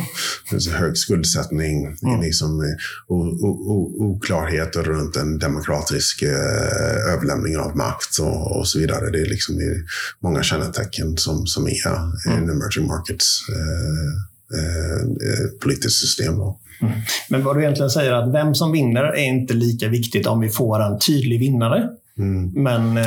[0.51, 2.21] Det hög skuldsättning, mm.
[2.21, 2.75] liksom,
[3.07, 9.09] o, o, o, oklarheter runt en demokratisk eh, överlämning av makt och, och, så vidare.
[9.09, 9.83] Det är, liksom, det är
[10.19, 12.43] många kännetecken som, som är mm.
[12.43, 16.37] en emerging markets eh, eh, eh politiskt system.
[16.37, 16.59] Då.
[16.81, 16.93] Mm.
[17.29, 20.39] Men vad du egentligen säger är att vem som vinner är inte lika viktigt om
[20.39, 21.89] vi får en tydlig vinnare.
[22.17, 22.51] Mm.
[22.53, 23.03] Men eh,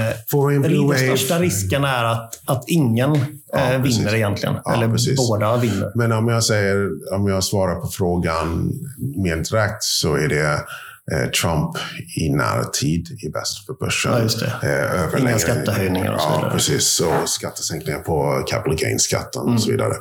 [0.63, 3.19] den största risken är att, att ingen
[3.53, 4.55] ja, eh, vinner egentligen.
[4.65, 5.29] Ja, eller precis.
[5.29, 5.93] båda vinner.
[5.95, 10.61] Men om jag, säger, om jag svarar på frågan mer direkt så är det Eh,
[11.41, 11.77] Trump
[12.17, 14.13] i närtid är bäst för börsen.
[14.13, 15.13] Ja, just det.
[15.15, 16.47] Eh, Inga skattehöjningar och så vidare.
[16.47, 17.01] Ja, precis.
[17.01, 19.55] Och skattesänkningar på capital gain-skatten mm.
[19.55, 19.95] och så vidare.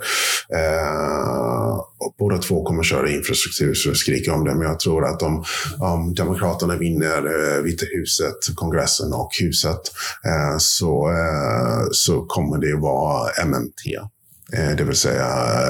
[0.53, 4.55] Eh, och båda två kommer köra infrastruktur, så skriker om det.
[4.55, 5.43] Men jag tror att om,
[5.79, 9.81] om Demokraterna vinner eh, Vita huset, kongressen och huset
[10.25, 14.16] eh, så, eh, så kommer det vara MMT Eh,
[14.51, 15.27] det vill säga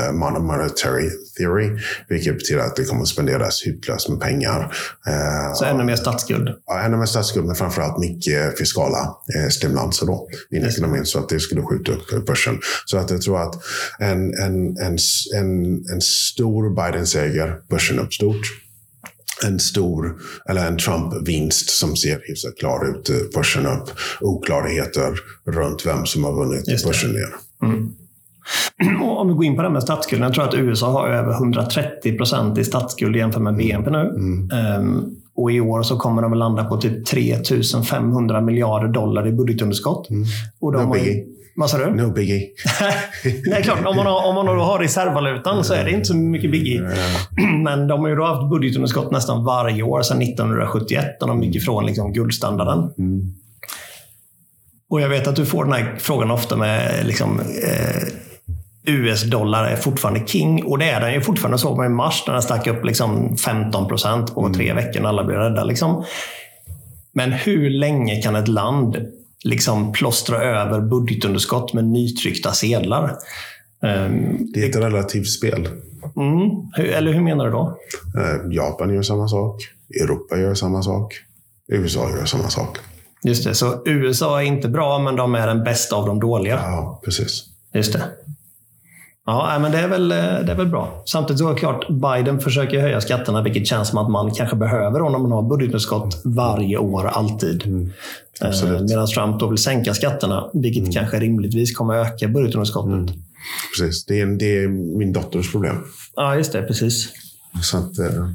[0.07, 4.75] eh, monetary theory, vilket betyder att det kommer att spenderas hutlöst med pengar.
[5.07, 6.49] Eh, så ännu mer statsskuld?
[6.65, 9.15] Ja, ännu mer statsskuld, men framförallt mycket fiskala
[9.49, 12.59] stimulanser då i ekonomin, så att det skulle skjuta upp börsen.
[12.85, 13.55] Så att jag tror att
[13.99, 14.97] en, en, en,
[15.35, 18.45] en, en stor Biden-seger, börsen upp stort
[19.45, 23.89] en stor, eller en Trump-vinst som ser hyfsat klar ut, börsen upp.
[24.21, 27.35] Oklarheter runt vem som har vunnit, börsen ner.
[27.63, 27.93] Mm.
[29.01, 30.23] Om vi går in på det med statsskulden.
[30.23, 33.99] Jag tror att USA har över 130 procent i statsskuld jämfört med BNP nu.
[33.99, 34.49] Mm.
[34.79, 37.37] Um, och i år så kommer de att landa på typ 3
[37.89, 40.09] 500 miljarder dollar i budgetunderskott.
[40.09, 40.25] Mm.
[40.59, 41.25] Och de no biggie.
[41.55, 41.95] Vad sa du?
[41.95, 42.49] No biggie.
[43.45, 43.85] Nej, klart.
[43.85, 46.81] Om man, har, om man då har reservvalutan så är det inte så mycket biggie.
[47.63, 51.55] Men de har ju då haft budgetunderskott nästan varje år sedan 1971 när de gick
[51.55, 52.93] ifrån liksom guldstandarden.
[52.97, 53.33] Mm.
[54.89, 58.07] Och jag vet att du får den här frågan ofta med liksom, eh,
[58.87, 61.57] US-dollar är fortfarande king och det är den ju fortfarande.
[61.57, 64.85] såg man i mars när den stack upp liksom 15 procent på tre mm.
[64.85, 65.63] veckor när alla blev rädda.
[65.63, 66.05] Liksom.
[67.13, 68.97] Men hur länge kan ett land
[69.43, 73.17] liksom plåstra över budgetunderskott med nytryckta sedlar?
[73.81, 75.69] Um, det är ett relativt spel.
[76.15, 76.49] Mm.
[76.97, 77.77] Eller hur menar du då?
[78.17, 79.61] Uh, Japan gör samma sak.
[80.01, 81.13] Europa gör samma sak.
[81.67, 82.77] USA gör samma sak.
[83.23, 86.59] Just det, så USA är inte bra, men de är den bästa av de dåliga.
[86.63, 87.43] Ja, precis.
[87.73, 88.03] Just det.
[89.29, 91.03] Ja, men det är, väl, eh, det är väl bra.
[91.05, 94.55] Samtidigt så är det klart, Biden försöker höja skatterna, vilket känns som att man kanske
[94.55, 97.65] behöver om man har budgetunderskott varje år, alltid.
[97.65, 97.91] Mm,
[98.41, 100.93] eh, Medan Trump då vill sänka skatterna, vilket mm.
[100.93, 102.93] kanske rimligtvis kommer öka budgetunderskottet.
[102.93, 103.23] Mm.
[103.77, 105.75] Precis, det är, det är min dotters problem.
[106.15, 106.61] Ja, just det.
[106.61, 107.09] Precis.
[107.63, 108.29] Så att, eh,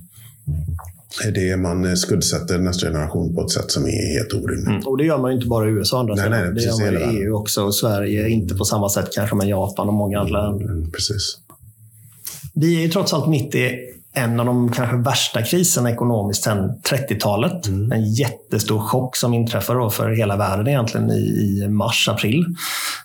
[1.34, 4.68] det man skuldsätter nästa generation på ett sätt som är helt orimligt.
[4.68, 4.86] Mm.
[4.86, 6.00] Och det gör man ju inte bara i USA.
[6.00, 7.64] Andra nej, nej, det gör man i EU också.
[7.64, 10.64] Och Sverige inte på samma sätt kanske, men Japan och många andra länder.
[10.64, 11.38] Mm, precis.
[12.54, 16.80] Vi är ju trots allt mitt i en av de kanske värsta kriserna ekonomiskt sedan
[16.90, 17.66] 30-talet.
[17.66, 17.92] Mm.
[17.92, 22.44] En jättestor chock som inträffade för hela världen egentligen i, i mars, april.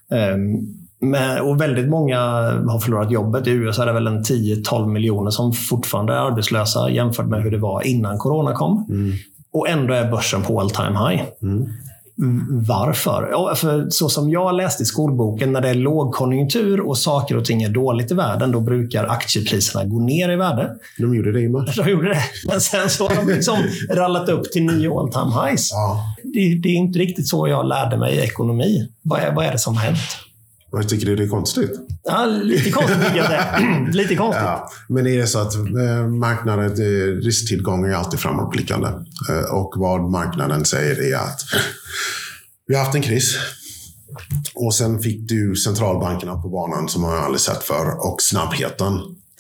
[0.10, 2.20] Um, men, och väldigt många
[2.68, 3.48] har förlorat jobbet.
[3.48, 7.52] I USA är det väl en 10-12 miljoner som fortfarande är arbetslösa jämfört med hur
[7.52, 8.86] det var innan corona kom.
[8.90, 9.14] Mm.
[9.54, 11.24] Och ändå är börsen på all time high.
[11.42, 11.66] Mm.
[12.50, 13.28] Varför?
[13.32, 17.46] Ja, för så som jag läste i skolboken, när det är lågkonjunktur och saker och
[17.46, 20.72] ting är dåligt i världen, då brukar aktiepriserna gå ner i värde.
[20.98, 21.76] De gjorde det i mars.
[21.76, 22.22] De gjorde det.
[22.48, 23.58] Men sen så har de liksom
[23.90, 25.70] rallat upp till nya all time highs.
[25.72, 26.04] Ja.
[26.24, 28.88] Det, det, är inte riktigt så jag lärde mig ekonomi.
[29.02, 30.27] Vad är, vad är det som har hänt?
[30.72, 31.72] Jag tycker du det är konstigt?
[32.04, 34.44] Ja, lite konstigt tycker jag det Lite konstigt.
[34.44, 36.76] Ja, men är det så att eh, marknaden,
[37.22, 38.88] risktillgång är alltid framåtblickande.
[39.30, 41.40] Eh, och vad marknaden säger är att
[42.68, 43.38] vi har haft en kris.
[44.56, 48.92] Och sen fick du centralbankerna på banan som man aldrig sett för och snabbheten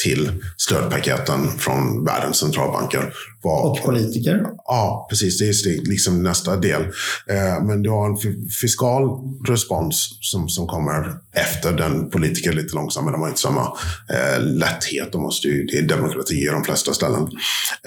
[0.03, 3.13] till stödpaketen från världens centralbanker.
[3.43, 4.45] Var, och politiker.
[4.65, 5.39] Ja, precis.
[5.39, 6.81] Det är liksom nästa del.
[7.29, 8.17] Eh, men du har en
[8.61, 9.03] fiskal
[9.47, 12.09] respons som, som kommer efter den.
[12.09, 13.11] Politiker lite långsammare.
[13.11, 13.73] De har inte samma
[14.09, 15.11] eh, lätthet.
[15.11, 17.21] De måste ju, det är demokrati i de flesta ställen.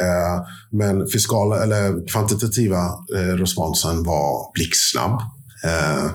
[0.01, 2.91] Eh, men fiskala eller kvantitativa
[3.39, 5.21] responsen var blixtsnabb.
[5.65, 6.11] Eh,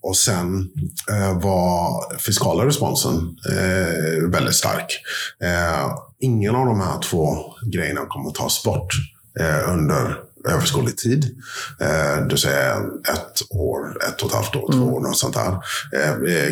[0.00, 0.68] och sen
[1.10, 5.02] eh, var fiskala responsen eh, väldigt stark.
[5.42, 7.36] Eh, ingen av de här två
[7.72, 8.92] grejerna kommer att tas bort
[9.40, 10.16] eh, under
[10.48, 11.38] överskådlig tid.
[11.80, 12.76] Eh, du säger
[13.12, 14.86] ett år, ett och ett halvt år, mm.
[14.86, 15.58] två år, något sånt där.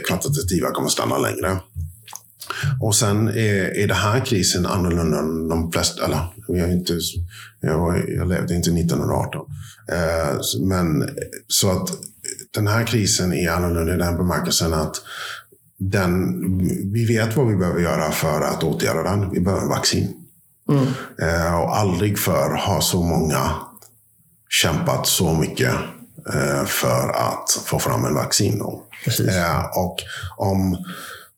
[0.06, 1.58] kvantitativa kommer stanna längre.
[2.80, 6.04] Och sen är, är den här krisen annorlunda än de flesta.
[6.04, 6.98] Eller, jag, inte,
[7.60, 9.46] jag, jag levde inte 1918.
[9.92, 11.10] Eh, men
[11.48, 11.90] så att
[12.58, 14.96] den här krisen är annorlunda i den bemärkelsen att
[15.78, 16.38] den,
[16.92, 19.30] vi vet vad vi behöver göra för att åtgärda den.
[19.30, 20.14] Vi behöver vaccin.
[20.68, 20.86] Mm.
[21.22, 23.50] Eh, och aldrig förr har så många
[24.48, 25.74] kämpat så mycket
[26.34, 28.60] eh, för att få fram en vaccin.
[29.28, 29.96] Eh, och
[30.36, 30.84] om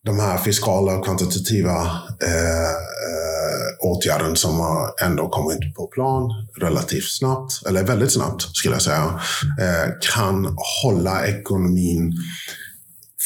[0.05, 1.81] de här fiskala och kvantitativa
[2.23, 8.75] eh, eh, åtgärden som har ändå kommit på plan relativt snabbt, eller väldigt snabbt skulle
[8.75, 9.19] jag säga,
[9.59, 12.13] eh, kan hålla ekonomin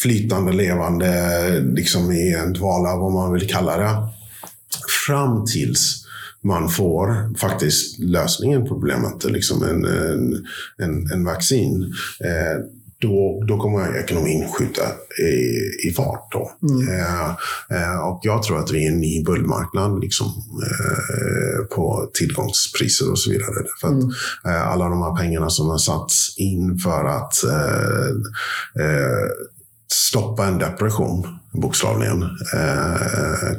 [0.01, 4.07] flytande, levande, liksom i en dvala, vad man vill kalla det,
[5.07, 6.05] fram tills
[6.43, 10.45] man får faktiskt lösningen på problemet, liksom en, en,
[10.77, 11.93] en, en vaccin.
[12.19, 12.63] Eh,
[13.01, 14.81] då, då kommer ekonomin skjuta
[15.19, 16.31] i, i fart.
[16.31, 16.51] Då.
[16.69, 16.89] Mm.
[16.89, 17.29] Eh,
[17.69, 20.27] eh, och jag tror att vi är en ny bullmarknad liksom,
[20.63, 23.53] eh, på tillgångspriser och så vidare.
[23.81, 24.09] För att, mm.
[24.45, 28.07] Eh, alla de här pengarna som har satts in för att eh,
[28.85, 29.29] eh,
[29.91, 32.29] stoppa en depression, bokstavligen,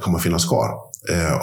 [0.01, 0.71] kommer finnas kvar.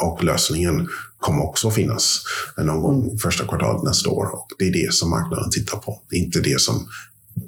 [0.02, 0.88] och lösningen
[1.20, 2.24] kommer också finnas
[2.58, 3.18] någon gång mm.
[3.18, 4.26] första kvartalet nästa år.
[4.34, 6.02] Och det är det som marknaden tittar på.
[6.10, 6.88] Det är inte det som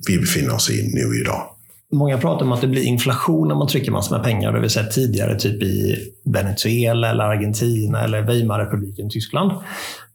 [0.08, 1.50] vi befinner oss i nu idag.
[1.92, 4.52] Många pratar om att det blir inflation när man trycker massor med pengar.
[4.52, 5.96] Det har vi sett tidigare typ i
[6.26, 9.52] Venezuela, eller Argentina eller Weimarrepubliken Tyskland.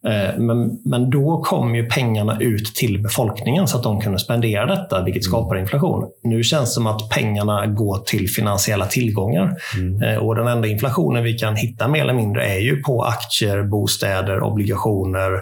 [0.06, 4.66] Eh, men, men då kom ju pengarna ut till befolkningen så att de kunde spendera
[4.66, 5.30] detta, vilket mm.
[5.30, 6.10] skapar inflation.
[6.22, 9.56] Nu känns det som att pengarna går till finansiella tillgångar.
[9.76, 10.02] Mm.
[10.02, 13.62] Eh, och den enda inflationen vi kan hitta mer eller mindre är ju på aktier,
[13.62, 15.32] bostäder, obligationer,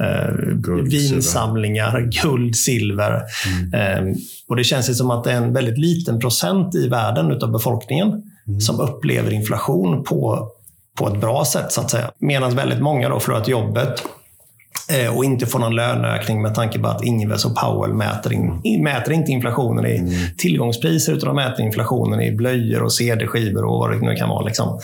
[0.00, 2.22] eh, guld, vinsamlingar, silver.
[2.22, 3.22] guld, silver.
[3.46, 4.08] Mm.
[4.08, 4.14] Eh,
[4.48, 8.22] och det känns som att det är en väldigt liten procent i världen utav befolkningen
[8.48, 8.60] mm.
[8.60, 10.50] som upplever inflation på
[10.98, 12.10] på ett bra sätt så att säga.
[12.18, 14.02] Medan väldigt många då förlorat jobbet
[14.90, 18.82] eh, och inte får någon löneökning med tanke på att Ingves och Powell mäter, in,
[18.82, 20.12] mäter inte inflationen i mm.
[20.38, 24.44] tillgångspriser utan de mäter inflationen i blöjor och CD-skivor och vad det nu kan vara.
[24.44, 24.80] Liksom.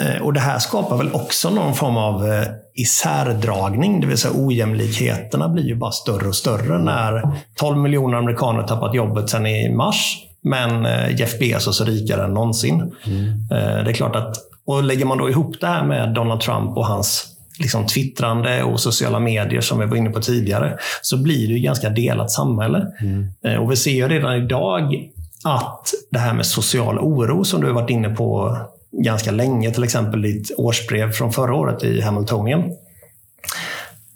[0.00, 4.34] Eh, och Det här skapar väl också någon form av eh, isärdragning, det vill säga
[4.36, 7.22] ojämlikheterna blir ju bara större och större när
[7.56, 10.18] 12 miljoner amerikaner tappat jobbet sedan i mars.
[10.44, 12.92] Men Jeff Bezos är rikare än någonsin.
[13.06, 13.46] Mm.
[13.84, 16.86] Det är klart att och lägger man då ihop det här med Donald Trump och
[16.86, 21.54] hans liksom twittrande och sociala medier som vi var inne på tidigare, så blir det
[21.54, 22.86] ju ganska delat samhälle.
[23.00, 23.28] Mm.
[23.44, 25.10] Eh, och vi ser ju redan idag
[25.44, 28.58] att det här med social oro som du har varit inne på
[28.92, 32.64] ganska länge, till exempel ditt årsbrev från förra året i Hamiltonien,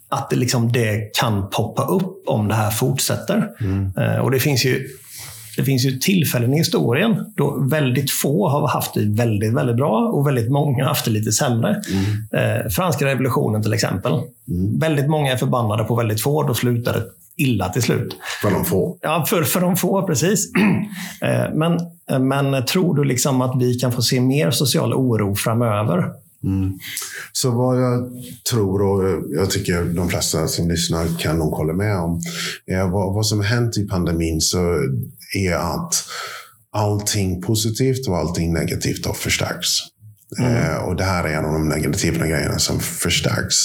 [0.09, 3.49] att det, liksom, det kan poppa upp om det här fortsätter.
[3.59, 3.91] Mm.
[3.97, 4.87] Eh, och det finns ju
[5.57, 10.11] det finns ju tillfällen i historien då väldigt få har haft det väldigt, väldigt bra
[10.13, 11.81] och väldigt många har haft det lite sämre.
[11.91, 12.61] Mm.
[12.61, 14.11] Eh, franska revolutionen till exempel.
[14.11, 14.79] Mm.
[14.79, 16.43] Väldigt många är förbannade på väldigt få.
[16.43, 17.03] Då slutar det
[17.37, 18.15] illa till slut.
[18.41, 18.97] För de få?
[19.01, 20.51] Ja, för, för de få, precis.
[21.21, 21.79] eh, men,
[22.27, 26.11] men tror du liksom att vi kan få se mer social oro framöver?
[26.43, 26.79] Mm.
[27.31, 28.09] Så vad jag
[28.51, 32.21] tror och jag tycker de flesta som lyssnar kan nog hålla med om
[32.65, 34.57] är vad, vad som hänt i pandemin så
[35.37, 35.95] är att
[36.71, 39.83] allting positivt och allting negativt har förstärkts.
[40.39, 40.55] Mm.
[40.55, 43.55] Eh, och det här är en av de negativa grejerna som förstärks.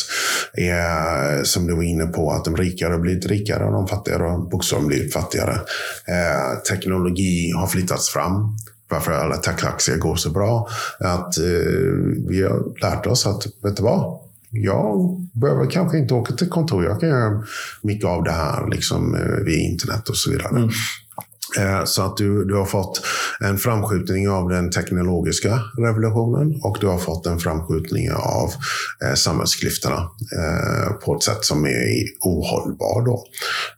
[0.55, 4.23] Eh, som du var inne på, att de rikare har blivit rikare och de fattigare
[4.23, 5.55] har bokstavligen blivit fattigare.
[6.09, 8.57] Eh, teknologi har flyttats fram
[8.91, 10.69] varför alla techaktier går så bra.
[11.01, 11.45] Att eh,
[12.29, 14.19] vi har lärt oss att, vet du vad?
[14.51, 16.85] Jag behöver kanske inte åka till kontor.
[16.85, 17.43] Jag kan göra
[17.83, 20.49] mycket av det här liksom, eh, via internet och så vidare.
[20.49, 20.71] Mm.
[21.59, 23.01] Eh, så att du, du har fått
[23.41, 28.51] en framskjutning av den teknologiska revolutionen och du har fått en framskjutning av
[29.05, 33.07] eh, samhällsklyftorna eh, på ett sätt som är ohållbar.
[33.07, 33.25] Då.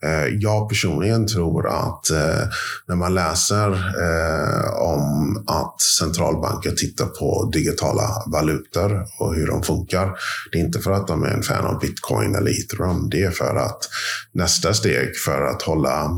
[0.05, 2.49] Eh, jag personligen tror att eh,
[2.89, 10.13] när man läser eh, om att centralbanker tittar på digitala valutor och hur de funkar.
[10.53, 13.11] Det är inte för att de är en fan av bitcoin eller ethereum.
[13.11, 13.89] Det är för att
[14.33, 16.11] nästa steg för att hålla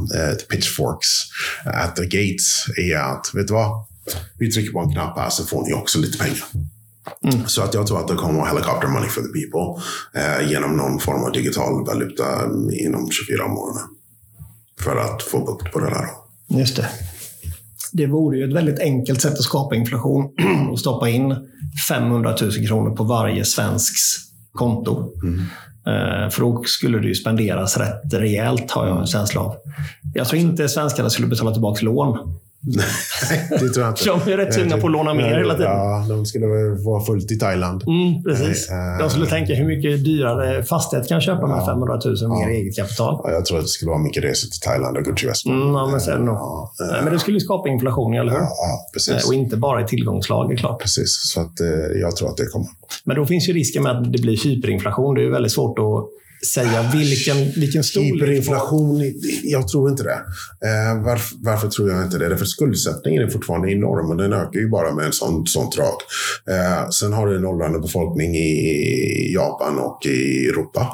[0.50, 1.08] pitchforks
[1.64, 3.86] at the gates är att, vet du vad?
[4.38, 6.44] Vi trycker på en knapp här så får ni också lite pengar.
[7.24, 7.46] Mm.
[7.46, 9.82] Så att jag tror att det kommer helicopter money for the people
[10.20, 12.24] eh, genom någon form av digital valuta
[12.72, 13.82] inom 24 månader.
[14.80, 16.06] För att få bukt på det där.
[16.58, 16.88] Just det.
[17.92, 20.30] Det vore ju ett väldigt enkelt sätt att skapa inflation
[20.70, 21.36] och stoppa in
[21.88, 24.00] 500 000 kronor på varje svensks
[24.52, 25.12] konto.
[25.22, 25.40] Mm.
[25.86, 29.56] Eh, för då skulle det ju spenderas rätt rejält, har jag en känsla av.
[30.14, 32.38] Jag tror inte svenskarna skulle betala tillbaka lån.
[32.66, 34.04] Nej, det tror jag inte.
[34.26, 35.70] De är rätt sugna på att låna mer hela tiden.
[35.70, 36.46] Ja, de skulle
[36.84, 37.82] vara fullt i Thailand.
[37.86, 38.68] Mm, precis.
[39.00, 42.28] De skulle tänka hur mycket dyrare fastighet kan köpa med 500 000 ja.
[42.28, 43.20] mer eget kapital.
[43.24, 45.50] Ja, jag tror att det skulle vara mycket resor till Thailand och Gucci-väskor.
[45.50, 46.72] Mm, ja, men, sen, ja,
[47.04, 48.38] men det skulle skapa inflation, eller hur?
[48.38, 49.28] Ja, precis.
[49.28, 50.80] Och inte bara i tillgångslag, klart.
[50.80, 51.60] Precis, så att,
[52.00, 52.68] jag tror att det kommer.
[53.04, 55.14] Men då finns ju risken med att det blir hyperinflation.
[55.14, 56.08] Det är väldigt svårt att
[56.54, 58.14] säga vilken, vilken storlek.
[58.14, 59.12] Hyperinflation,
[59.44, 60.20] jag tror inte det.
[60.68, 62.28] Eh, varför, varför, tror jag inte det?
[62.28, 65.94] Därför skuldsättningen är fortfarande enorm och den ökar ju bara med en sån, sånt drag.
[66.50, 70.88] Eh, sen har du en åldrande befolkning i Japan och i Europa.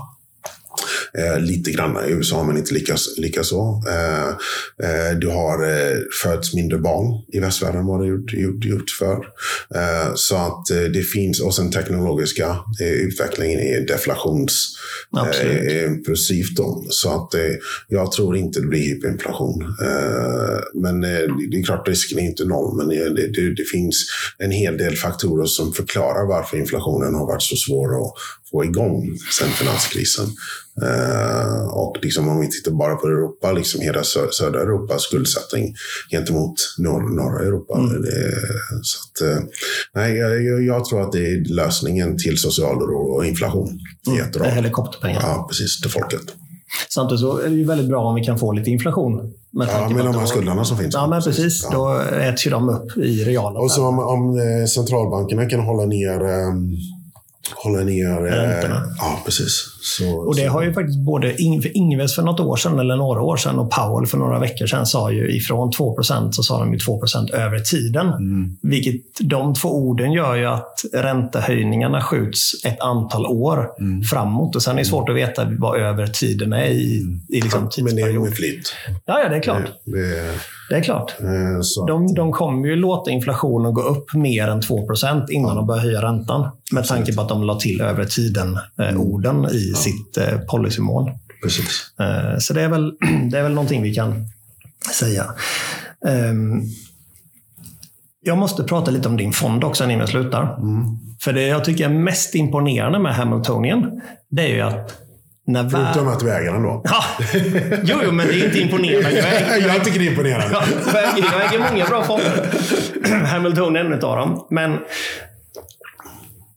[1.19, 3.83] Eh, lite grann i USA, men inte lika, lika så.
[3.89, 4.29] Eh,
[4.89, 8.91] eh, du har eh, föds mindre barn i västvärlden än vad det gjort, gjort, gjort
[8.99, 9.15] för.
[9.75, 14.77] Eh, så att eh, det finns, och sen teknologiska eh, utvecklingen är deflations
[16.07, 16.47] princip
[16.91, 17.35] Så att
[17.89, 19.77] jag tror inte det blir hyperinflation.
[20.75, 24.07] men det är klart, risken är inte noll, men det, det, det finns
[24.39, 28.15] en hel del faktorer som förklarar varför inflationen har varit så svår att
[28.53, 30.27] få igång sen finanskrisen.
[30.83, 35.75] Uh, och liksom om vi tittar bara på Europa, liksom hela sö södra Europas skuldsättning
[36.11, 37.79] gentemot norr norra Europa.
[37.79, 38.05] Mm.
[38.83, 39.45] Så att, uh,
[39.95, 43.79] nej, jag, jag, tror att det är lösningen till social oro och inflation.
[44.07, 44.19] Mm.
[44.19, 44.49] Jättebra.
[44.49, 45.21] Helikopterpengar.
[45.23, 45.81] Ja, precis.
[45.81, 46.23] Till folket.
[46.89, 49.33] Samtidigt så är det ju väldigt bra om vi kan få lite inflation.
[49.53, 50.95] Med ja, med de här skulderna som finns.
[50.95, 51.67] Ja, men precis.
[51.71, 51.77] Ja.
[51.77, 55.85] Då äts ju de upp i reala Och så om, om eh, centralbankerna kan hålla
[55.85, 56.77] ner um,
[57.51, 58.21] hålla ner...
[58.21, 58.83] Räntorna.
[58.99, 59.79] ja, precis.
[59.81, 60.53] Så, och det så.
[60.53, 61.43] har ju faktiskt både
[61.75, 64.87] Ingves för något år sedan, eller några år sedan, och Powell för några veckor sedan
[64.87, 67.01] sa ju ifrån 2% så sa de ju 2
[67.33, 68.07] över tiden.
[68.09, 68.57] Mm.
[68.63, 74.03] Vilket de två orden gör ju att räntehöjningarna skjuts ett antal år mm.
[74.03, 74.57] framåt.
[74.57, 77.85] Och sen är det svårt att veta vad över tiden är i, i liksom ja,
[77.85, 78.75] Men det är med flit.
[79.07, 79.63] Ja, ja, det är klart.
[79.85, 80.35] Det, det,
[80.73, 81.21] det är klart.
[81.21, 85.55] Eh, de, de kommer ju låta inflationen gå upp mer än 2% innan ja.
[85.55, 86.51] de börjar höja räntan.
[86.73, 89.77] Med tanke på att de la till över tiden-orden eh, i ja.
[89.77, 91.11] sitt eh, policymål.
[91.43, 91.93] Precis.
[92.01, 92.93] Eh, så det är, väl,
[93.31, 94.27] det är väl någonting vi kan
[94.95, 95.25] säga.
[96.07, 96.33] Eh,
[98.21, 100.57] jag måste prata lite om din fond också innan vi slutar.
[100.59, 100.85] Mm.
[101.21, 105.02] För det jag tycker är mest imponerande med Hamiltonian, det är ju att
[105.47, 106.83] när Förutom att du äger den då.
[106.85, 107.05] Ja.
[107.85, 109.19] Jo, jo, men det är inte imponerande.
[109.19, 110.47] Jag, äger, jag tycker det är imponerande.
[110.53, 110.63] Ja,
[110.95, 113.25] jag, äger, jag äger många bra fonder.
[113.27, 114.47] Hamilton är en av dem.
[114.51, 114.79] Men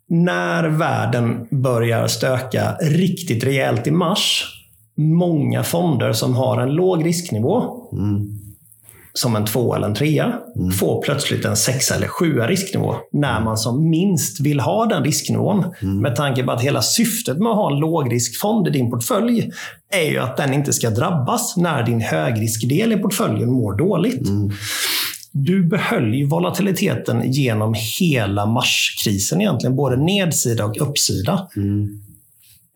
[0.09, 4.45] när världen börjar stöka riktigt rejält i mars,
[4.97, 8.44] många fonder som har en låg risknivå, mm.
[9.15, 10.71] Som en två eller en trea, mm.
[10.71, 12.95] får plötsligt en sexa eller sjua risknivå.
[13.11, 15.65] När man som minst vill ha den risknivån.
[15.81, 15.99] Mm.
[15.99, 19.51] Med tanke på att hela syftet med att ha en lågriskfond i din portfölj
[19.93, 24.27] är ju att den inte ska drabbas när din högriskdel i portföljen mår dåligt.
[24.27, 24.51] Mm.
[25.31, 31.47] Du behöll ju volatiliteten genom hela marskrisen egentligen, både nedsida och uppsida.
[31.55, 32.01] Mm.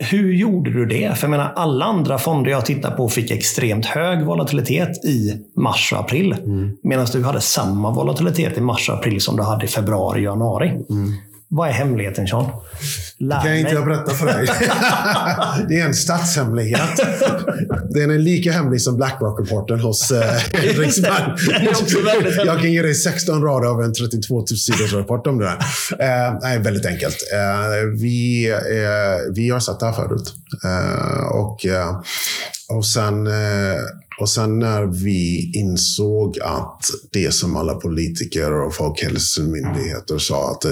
[0.04, 1.18] Hur gjorde du det?
[1.18, 5.94] För jag menar, alla andra fonder jag tittar på fick extremt hög volatilitet i mars
[5.94, 6.34] och april.
[6.34, 6.78] Mm.
[6.84, 10.24] Medan du hade samma volatilitet i mars och april som du hade i februari och
[10.24, 10.68] januari.
[10.68, 11.14] Mm.
[11.52, 12.46] Vad är hemligheten, Sean?
[13.18, 14.46] Lär det kan jag inte jag berätta för dig.
[15.70, 17.00] det är en statshemlighet.
[17.90, 21.40] Den är lika hemlig som Blackrock-rapporten hos eh, Riksbank.
[22.46, 25.58] jag kan ge dig 16 rader av en 32 000 sidors rapport om det där.
[26.00, 27.18] Eh, nej, väldigt enkelt.
[27.34, 30.34] Eh, vi, eh, vi har sett det här förut.
[30.64, 32.02] Eh, och, eh,
[32.70, 33.82] och sen eh,
[34.20, 40.72] och sen när vi insåg att det som alla politiker och folkhälsomyndigheter sa att, eh,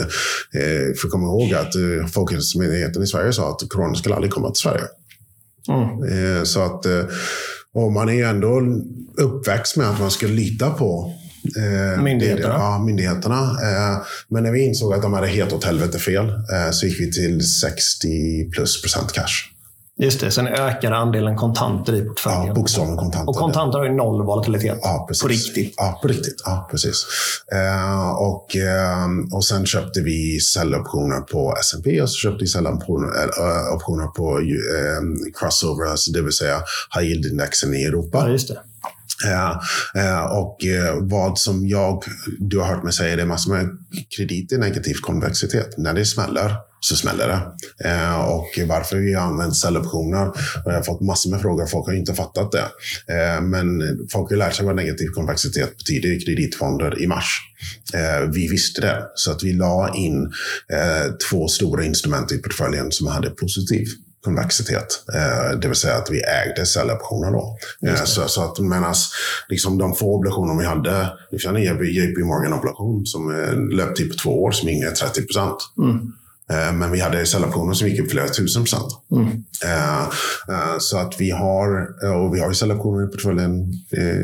[1.01, 4.61] för komma ihåg att eh, Folkhälsomyndigheten i Sverige sa att corona skulle aldrig komma till
[4.61, 4.85] Sverige.
[5.69, 6.37] Mm.
[6.37, 6.85] Eh, så att,
[7.73, 8.61] Och man är ju ändå
[9.17, 11.13] uppväxt med att man ska lita på
[11.55, 12.47] eh, myndigheterna.
[12.47, 13.41] Det, ja, myndigheterna.
[13.41, 16.99] Eh, men när vi insåg att de hade helt åt helvete fel eh, så gick
[16.99, 19.56] vi till 60 plus procent cash.
[19.99, 22.45] Just det, sen ökar andelen kontanter i portföljen.
[22.47, 23.29] Ja, bokstavligen kontanter.
[23.29, 24.79] Och kontanter har ju noll volatilitet.
[24.81, 25.21] Ja, precis.
[25.21, 25.73] På riktigt.
[25.77, 26.41] Ja, på riktigt.
[26.45, 27.05] Ja, precis.
[27.51, 33.07] Eh, och, eh, och sen köpte vi säljoptioner på S&P och så köpte vi säljoptioner
[33.07, 36.61] äh, optioner på eh, crossover, alltså det vill säga
[36.95, 38.17] high yield-indexen i Europa.
[38.17, 38.59] Ja, just det.
[39.25, 39.57] Uh,
[40.03, 40.57] uh, och
[41.01, 42.03] vad som jag,
[42.39, 43.77] du har hört mig säga det massor med
[44.17, 45.77] kredit i negativ konvexitet.
[45.77, 47.41] När det smäller så smäller det.
[48.23, 50.31] och varför vi har använt säljoptioner.
[50.65, 51.65] Jag har fått massor med frågor.
[51.65, 52.67] Folk har inte fattat det.
[53.41, 57.39] men folk har lärt sig vad negativ konvexitet betyder i kreditfonder i mars.
[58.33, 59.03] vi visste det.
[59.15, 60.31] Så att vi la in
[61.29, 63.87] två stora instrument i portföljen som hade positiv
[64.27, 65.03] konvexitet.
[65.13, 67.57] Eh, det vill säga att vi ägde säljoptioner då.
[67.87, 68.93] Eh, så, så att medan
[69.49, 74.43] liksom de få obligationer vi hade, vi känner JP Morgan-obligation som eh, löpte på två
[74.43, 75.57] år som inget 30 procent.
[75.77, 76.13] Mm.
[76.51, 78.87] Eh, men vi hade säljoptioner som gick upp flera tusen procent.
[79.11, 79.25] Mm.
[79.25, 80.01] Uh,
[80.49, 83.73] uh, så att vi har, och vi har ju säljoptioner i portföljen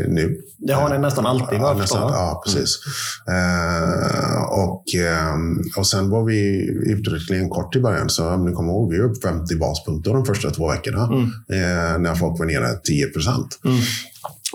[0.07, 0.38] nu.
[0.57, 2.80] Det har ni nästan alltid ja, nästan, ja, precis.
[3.28, 4.43] Mm.
[4.43, 4.84] och,
[5.78, 8.09] och sen var vi utvecklingen kort i början.
[8.09, 11.05] Så om ni kommer ihåg, vi var upp 50 baspunkter de första två veckorna.
[11.05, 12.03] Mm.
[12.03, 13.59] när folk var nere 10 procent.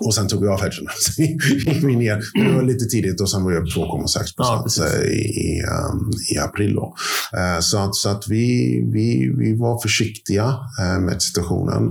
[0.01, 0.87] Och sen tog vi av hedgen.
[0.99, 2.23] Så gick vi ner.
[2.45, 6.39] Det var lite tidigt och sen var vi upp 2,6 procent ja, i, um, i
[6.39, 6.75] april.
[6.75, 6.95] Då.
[7.37, 10.45] Uh, så att, så att vi, vi, vi var försiktiga
[10.81, 11.83] uh, med situationen.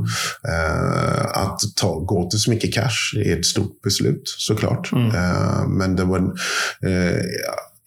[0.48, 4.92] Uh, att ta, gå till så mycket cash är ett stort beslut såklart.
[4.92, 5.78] Mm.
[5.78, 6.34] men det var,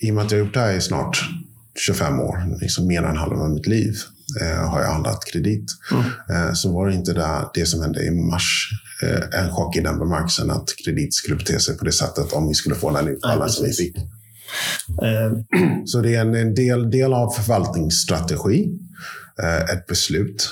[0.01, 1.25] i och med att jag gjort det här i snart
[1.87, 3.95] 25 år, liksom mer än halva mitt liv,
[4.67, 5.71] har jag handlat kredit.
[5.93, 6.55] Mm.
[6.55, 8.71] så var det inte det, det som hände i mars
[9.03, 12.49] Eh, en chock i den bemärkelsen att kredit skulle bete sig på det sättet om
[12.49, 13.97] vi skulle få den utfallen som vi fick.
[13.97, 15.41] Uh.
[15.85, 18.69] Så det är en del, del av förvaltningsstrategi,
[19.43, 20.51] uh, ett beslut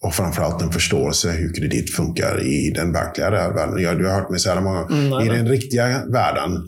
[0.00, 3.82] och framförallt en förståelse hur kredit funkar i den verkliga världen.
[3.82, 6.66] Jag, du har hört mig säga många mm, I den riktiga världen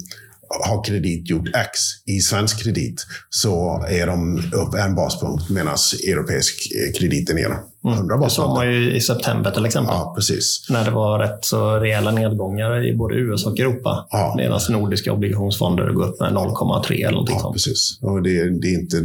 [0.50, 5.76] har kredit gjort X i svensk kredit så är de upp en baspunkt medan
[6.08, 7.56] europeisk kredit är nere.
[7.84, 8.20] 100 mm.
[8.20, 9.94] Det såg man ju i september till exempel.
[9.94, 10.66] Ja, precis.
[10.70, 14.06] När det var rätt så rejäla nedgångar i både USA och Europa.
[14.10, 14.34] Ja.
[14.36, 17.54] Medan nordiska obligationsfonder går upp med 0,3 eller någonting ja, sånt.
[17.54, 17.98] Precis.
[18.02, 18.96] Och det, det, är inte,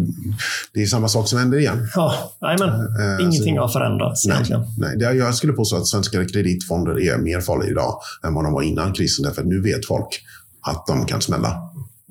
[0.73, 1.87] det är samma sak som händer igen.
[1.95, 4.63] Ja, men äh, Ingenting alltså, har förändrats nej, egentligen.
[4.77, 8.61] Nej, jag skulle påstå att svenska kreditfonder är mer farliga idag än vad de var
[8.61, 9.25] innan krisen.
[9.25, 10.21] Därför att nu vet folk
[10.65, 11.61] att de kan smälla.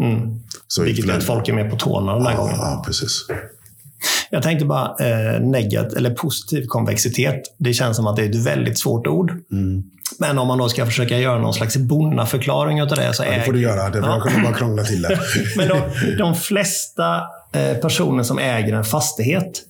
[0.00, 0.40] Mm.
[0.68, 2.56] Så Vilket gör att folk är mer på tårna den här ja, gången.
[2.58, 3.26] Ja, precis.
[4.30, 7.42] Jag tänkte bara eh, negat, eller positiv konvexitet.
[7.58, 9.30] Det känns som att det är ett väldigt svårt ord.
[9.52, 9.82] Mm.
[10.18, 13.24] Men om man då ska försöka göra någon slags bonnaförklaring av det så.
[13.24, 13.90] Ja, det får du göra.
[13.90, 14.20] Det ja.
[14.20, 15.20] kommer bara krångla till det.
[15.56, 15.80] Men de,
[16.18, 19.62] de flesta eh, personer som äger en fastighet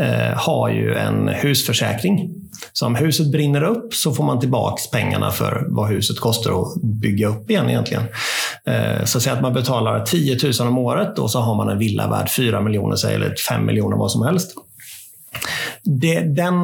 [0.00, 2.34] eh, har ju en husförsäkring.
[2.72, 6.82] Så om huset brinner upp så får man tillbaka pengarna för vad huset kostar att
[6.82, 8.02] bygga upp igen egentligen.
[8.66, 11.78] Eh, så säg att man betalar 10 000 om året och så har man en
[11.78, 14.54] villa värd 4 miljoner eller 5 miljoner, vad som helst.
[15.84, 16.56] Det, den,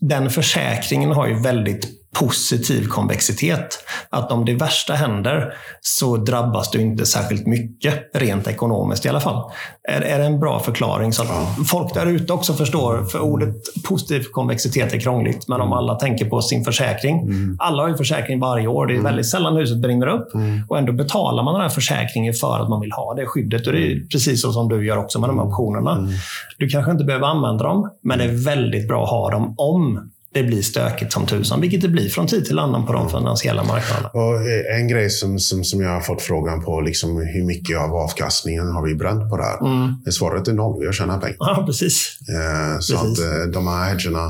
[0.00, 3.78] den försäkringen har ju väldigt positiv konvexitet.
[4.10, 9.20] Att om det värsta händer så drabbas du inte särskilt mycket, rent ekonomiskt i alla
[9.20, 9.50] fall.
[9.88, 11.64] Är, är det en bra förklaring så att ja.
[11.66, 13.04] folk där ute också förstår?
[13.04, 13.54] För ordet
[13.88, 17.20] positiv konvexitet är krångligt, men om alla tänker på sin försäkring.
[17.20, 17.56] Mm.
[17.58, 18.86] Alla har ju försäkring varje år.
[18.86, 19.04] Det är mm.
[19.04, 20.62] väldigt sällan huset brinner upp mm.
[20.68, 23.66] och ändå betalar man den här försäkringen för att man vill ha det skyddet.
[23.66, 24.08] Och det är mm.
[24.08, 25.52] precis så som du gör också med de här mm.
[25.52, 25.92] optionerna.
[25.92, 26.10] Mm.
[26.58, 30.10] Du kanske inte behöver använda dem, men det är väldigt bra att ha dem om
[30.34, 33.64] det blir stökigt som tusan, vilket det blir från tid till annan på de finansiella
[33.64, 34.08] marknaderna.
[34.08, 37.94] Och en grej som, som, som jag har fått frågan på, liksom, hur mycket av
[37.94, 39.58] avkastningen har vi bränt på det här?
[39.66, 39.94] Mm.
[40.10, 41.36] Svaret är noll, vi har tjänat pengar.
[41.38, 42.18] Ja, precis.
[42.28, 43.24] Eh, så precis.
[43.24, 44.26] att eh, de här hedgerna,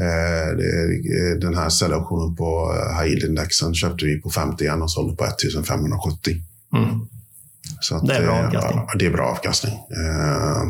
[0.00, 0.56] eh,
[1.40, 6.32] den här säljoptionen på high yield-indexen köpte vi på 51 och sålde på 1570.
[6.76, 7.06] Mm.
[7.80, 8.82] Så att, det är bra avkastning.
[8.86, 9.74] Ja, det är bra avkastning.
[9.74, 10.62] Eh,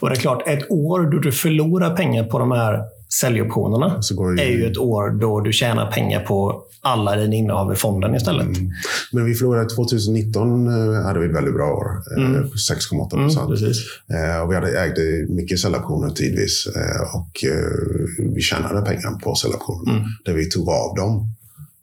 [0.00, 4.00] och det är klart, ett år då du förlorar pengar på de här säljoptionerna
[4.38, 8.46] är ju ett år då du tjänar pengar på alla dina innehav i fonden istället.
[8.46, 8.70] Mm.
[9.12, 11.86] Men vi förlorade 2019 eh, hade vi ett väldigt bra år.
[12.16, 12.44] Eh, mm.
[12.44, 13.76] 6,8 procent.
[14.10, 16.68] Mm, och vi hade ägde mycket säljoptioner tidvis.
[17.14, 17.44] Och
[18.34, 19.92] vi tjänade pengar på säljoptioner.
[19.92, 20.04] Mm.
[20.24, 21.34] Där vi tog av dem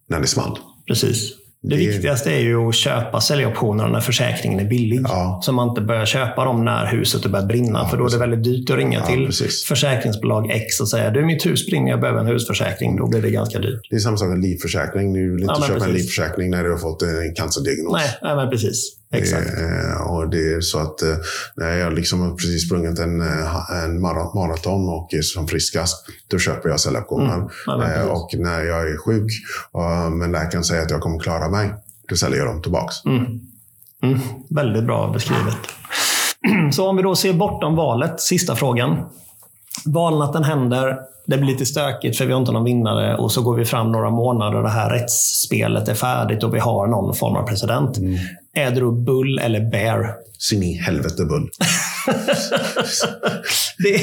[0.07, 0.59] när det small.
[0.87, 1.40] Precis.
[1.63, 4.99] Det, viktigaste är ju att köpa säljoptionerna när försäkringen är billig.
[5.03, 5.39] Ja.
[5.43, 7.87] Så man inte börjar köpa dem när huset har börjat brinna.
[7.87, 9.63] för då är det väldigt dyrt att ringa Ja, till precis.
[9.63, 12.95] försäkringsbolag X och säga du mitt hus brinner, jag behöver en husförsäkring.
[12.97, 13.81] Då blir det ganska dyrt.
[13.89, 15.13] Det är samma sak med livförsäkring.
[15.13, 15.93] Du vill inte Ja, köpa en precis.
[15.93, 17.93] livförsäkring när du har fått en cancerdiagnos.
[17.93, 18.97] Nej, nej men precis.
[19.11, 19.47] Exakt.
[19.59, 21.15] Eh, och det är så att eh,
[21.55, 26.05] när jag liksom har precis sprungit en, eh, en mara- maraton och är som friskast,
[26.27, 27.35] då köper jag säljoptioner.
[27.35, 27.49] Mm.
[27.65, 29.31] Ja, eh, och när jag är sjuk,
[29.71, 31.73] och, men läkaren säger att jag kommer klara mig,
[32.09, 33.05] då säljer jag dem tillbaks.
[33.05, 33.25] Mm.
[34.03, 34.19] Mm.
[34.49, 35.57] Väldigt bra beskrivet.
[36.73, 38.97] Så om vi då ser bortom valet, sista frågan.
[39.85, 43.55] Valnatten händer, det blir lite stökigt för vi har inte någon vinnare och så går
[43.55, 47.35] vi fram några månader och det här rättsspelet är färdigt och vi har någon form
[47.35, 47.97] av president.
[47.97, 48.40] Är
[48.71, 50.13] det då bull eller bear?
[50.37, 51.49] Så in i helvete bull.
[53.77, 53.99] Det,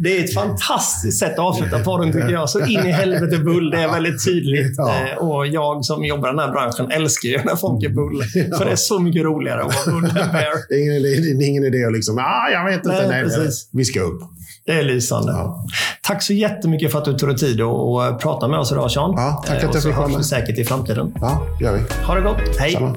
[0.00, 2.50] det är ett fantastiskt sätt att avsluta podden tycker jag.
[2.50, 4.74] Så in i helvete bull, det är väldigt tydligt.
[4.76, 4.94] Ja.
[5.10, 8.22] Eh, Och jag som jobbar i den här branschen älskar ju när folk är bull.
[8.58, 10.68] För det är så mycket roligare att vara bull än bear.
[10.68, 11.02] Det är ingen
[11.38, 12.88] det är ingen idé att liksom, ah, jag vet inte.
[12.92, 13.68] Nej, Nej, precis.
[13.72, 14.20] Vi ska upp.
[14.66, 15.32] Det är lysande.
[15.32, 15.66] Ja.
[16.02, 19.12] Tack så jättemycket för att du tog dig tid att prata med oss idag Sean.
[19.16, 20.26] Ja, tack att Eh, och jag så fick vara hörs vi med.
[20.26, 21.12] säkert i framtiden.
[21.20, 22.04] Ja, gör vi.
[22.04, 22.56] Ha det gott.
[22.58, 22.72] Hej!
[22.72, 22.96] Samma.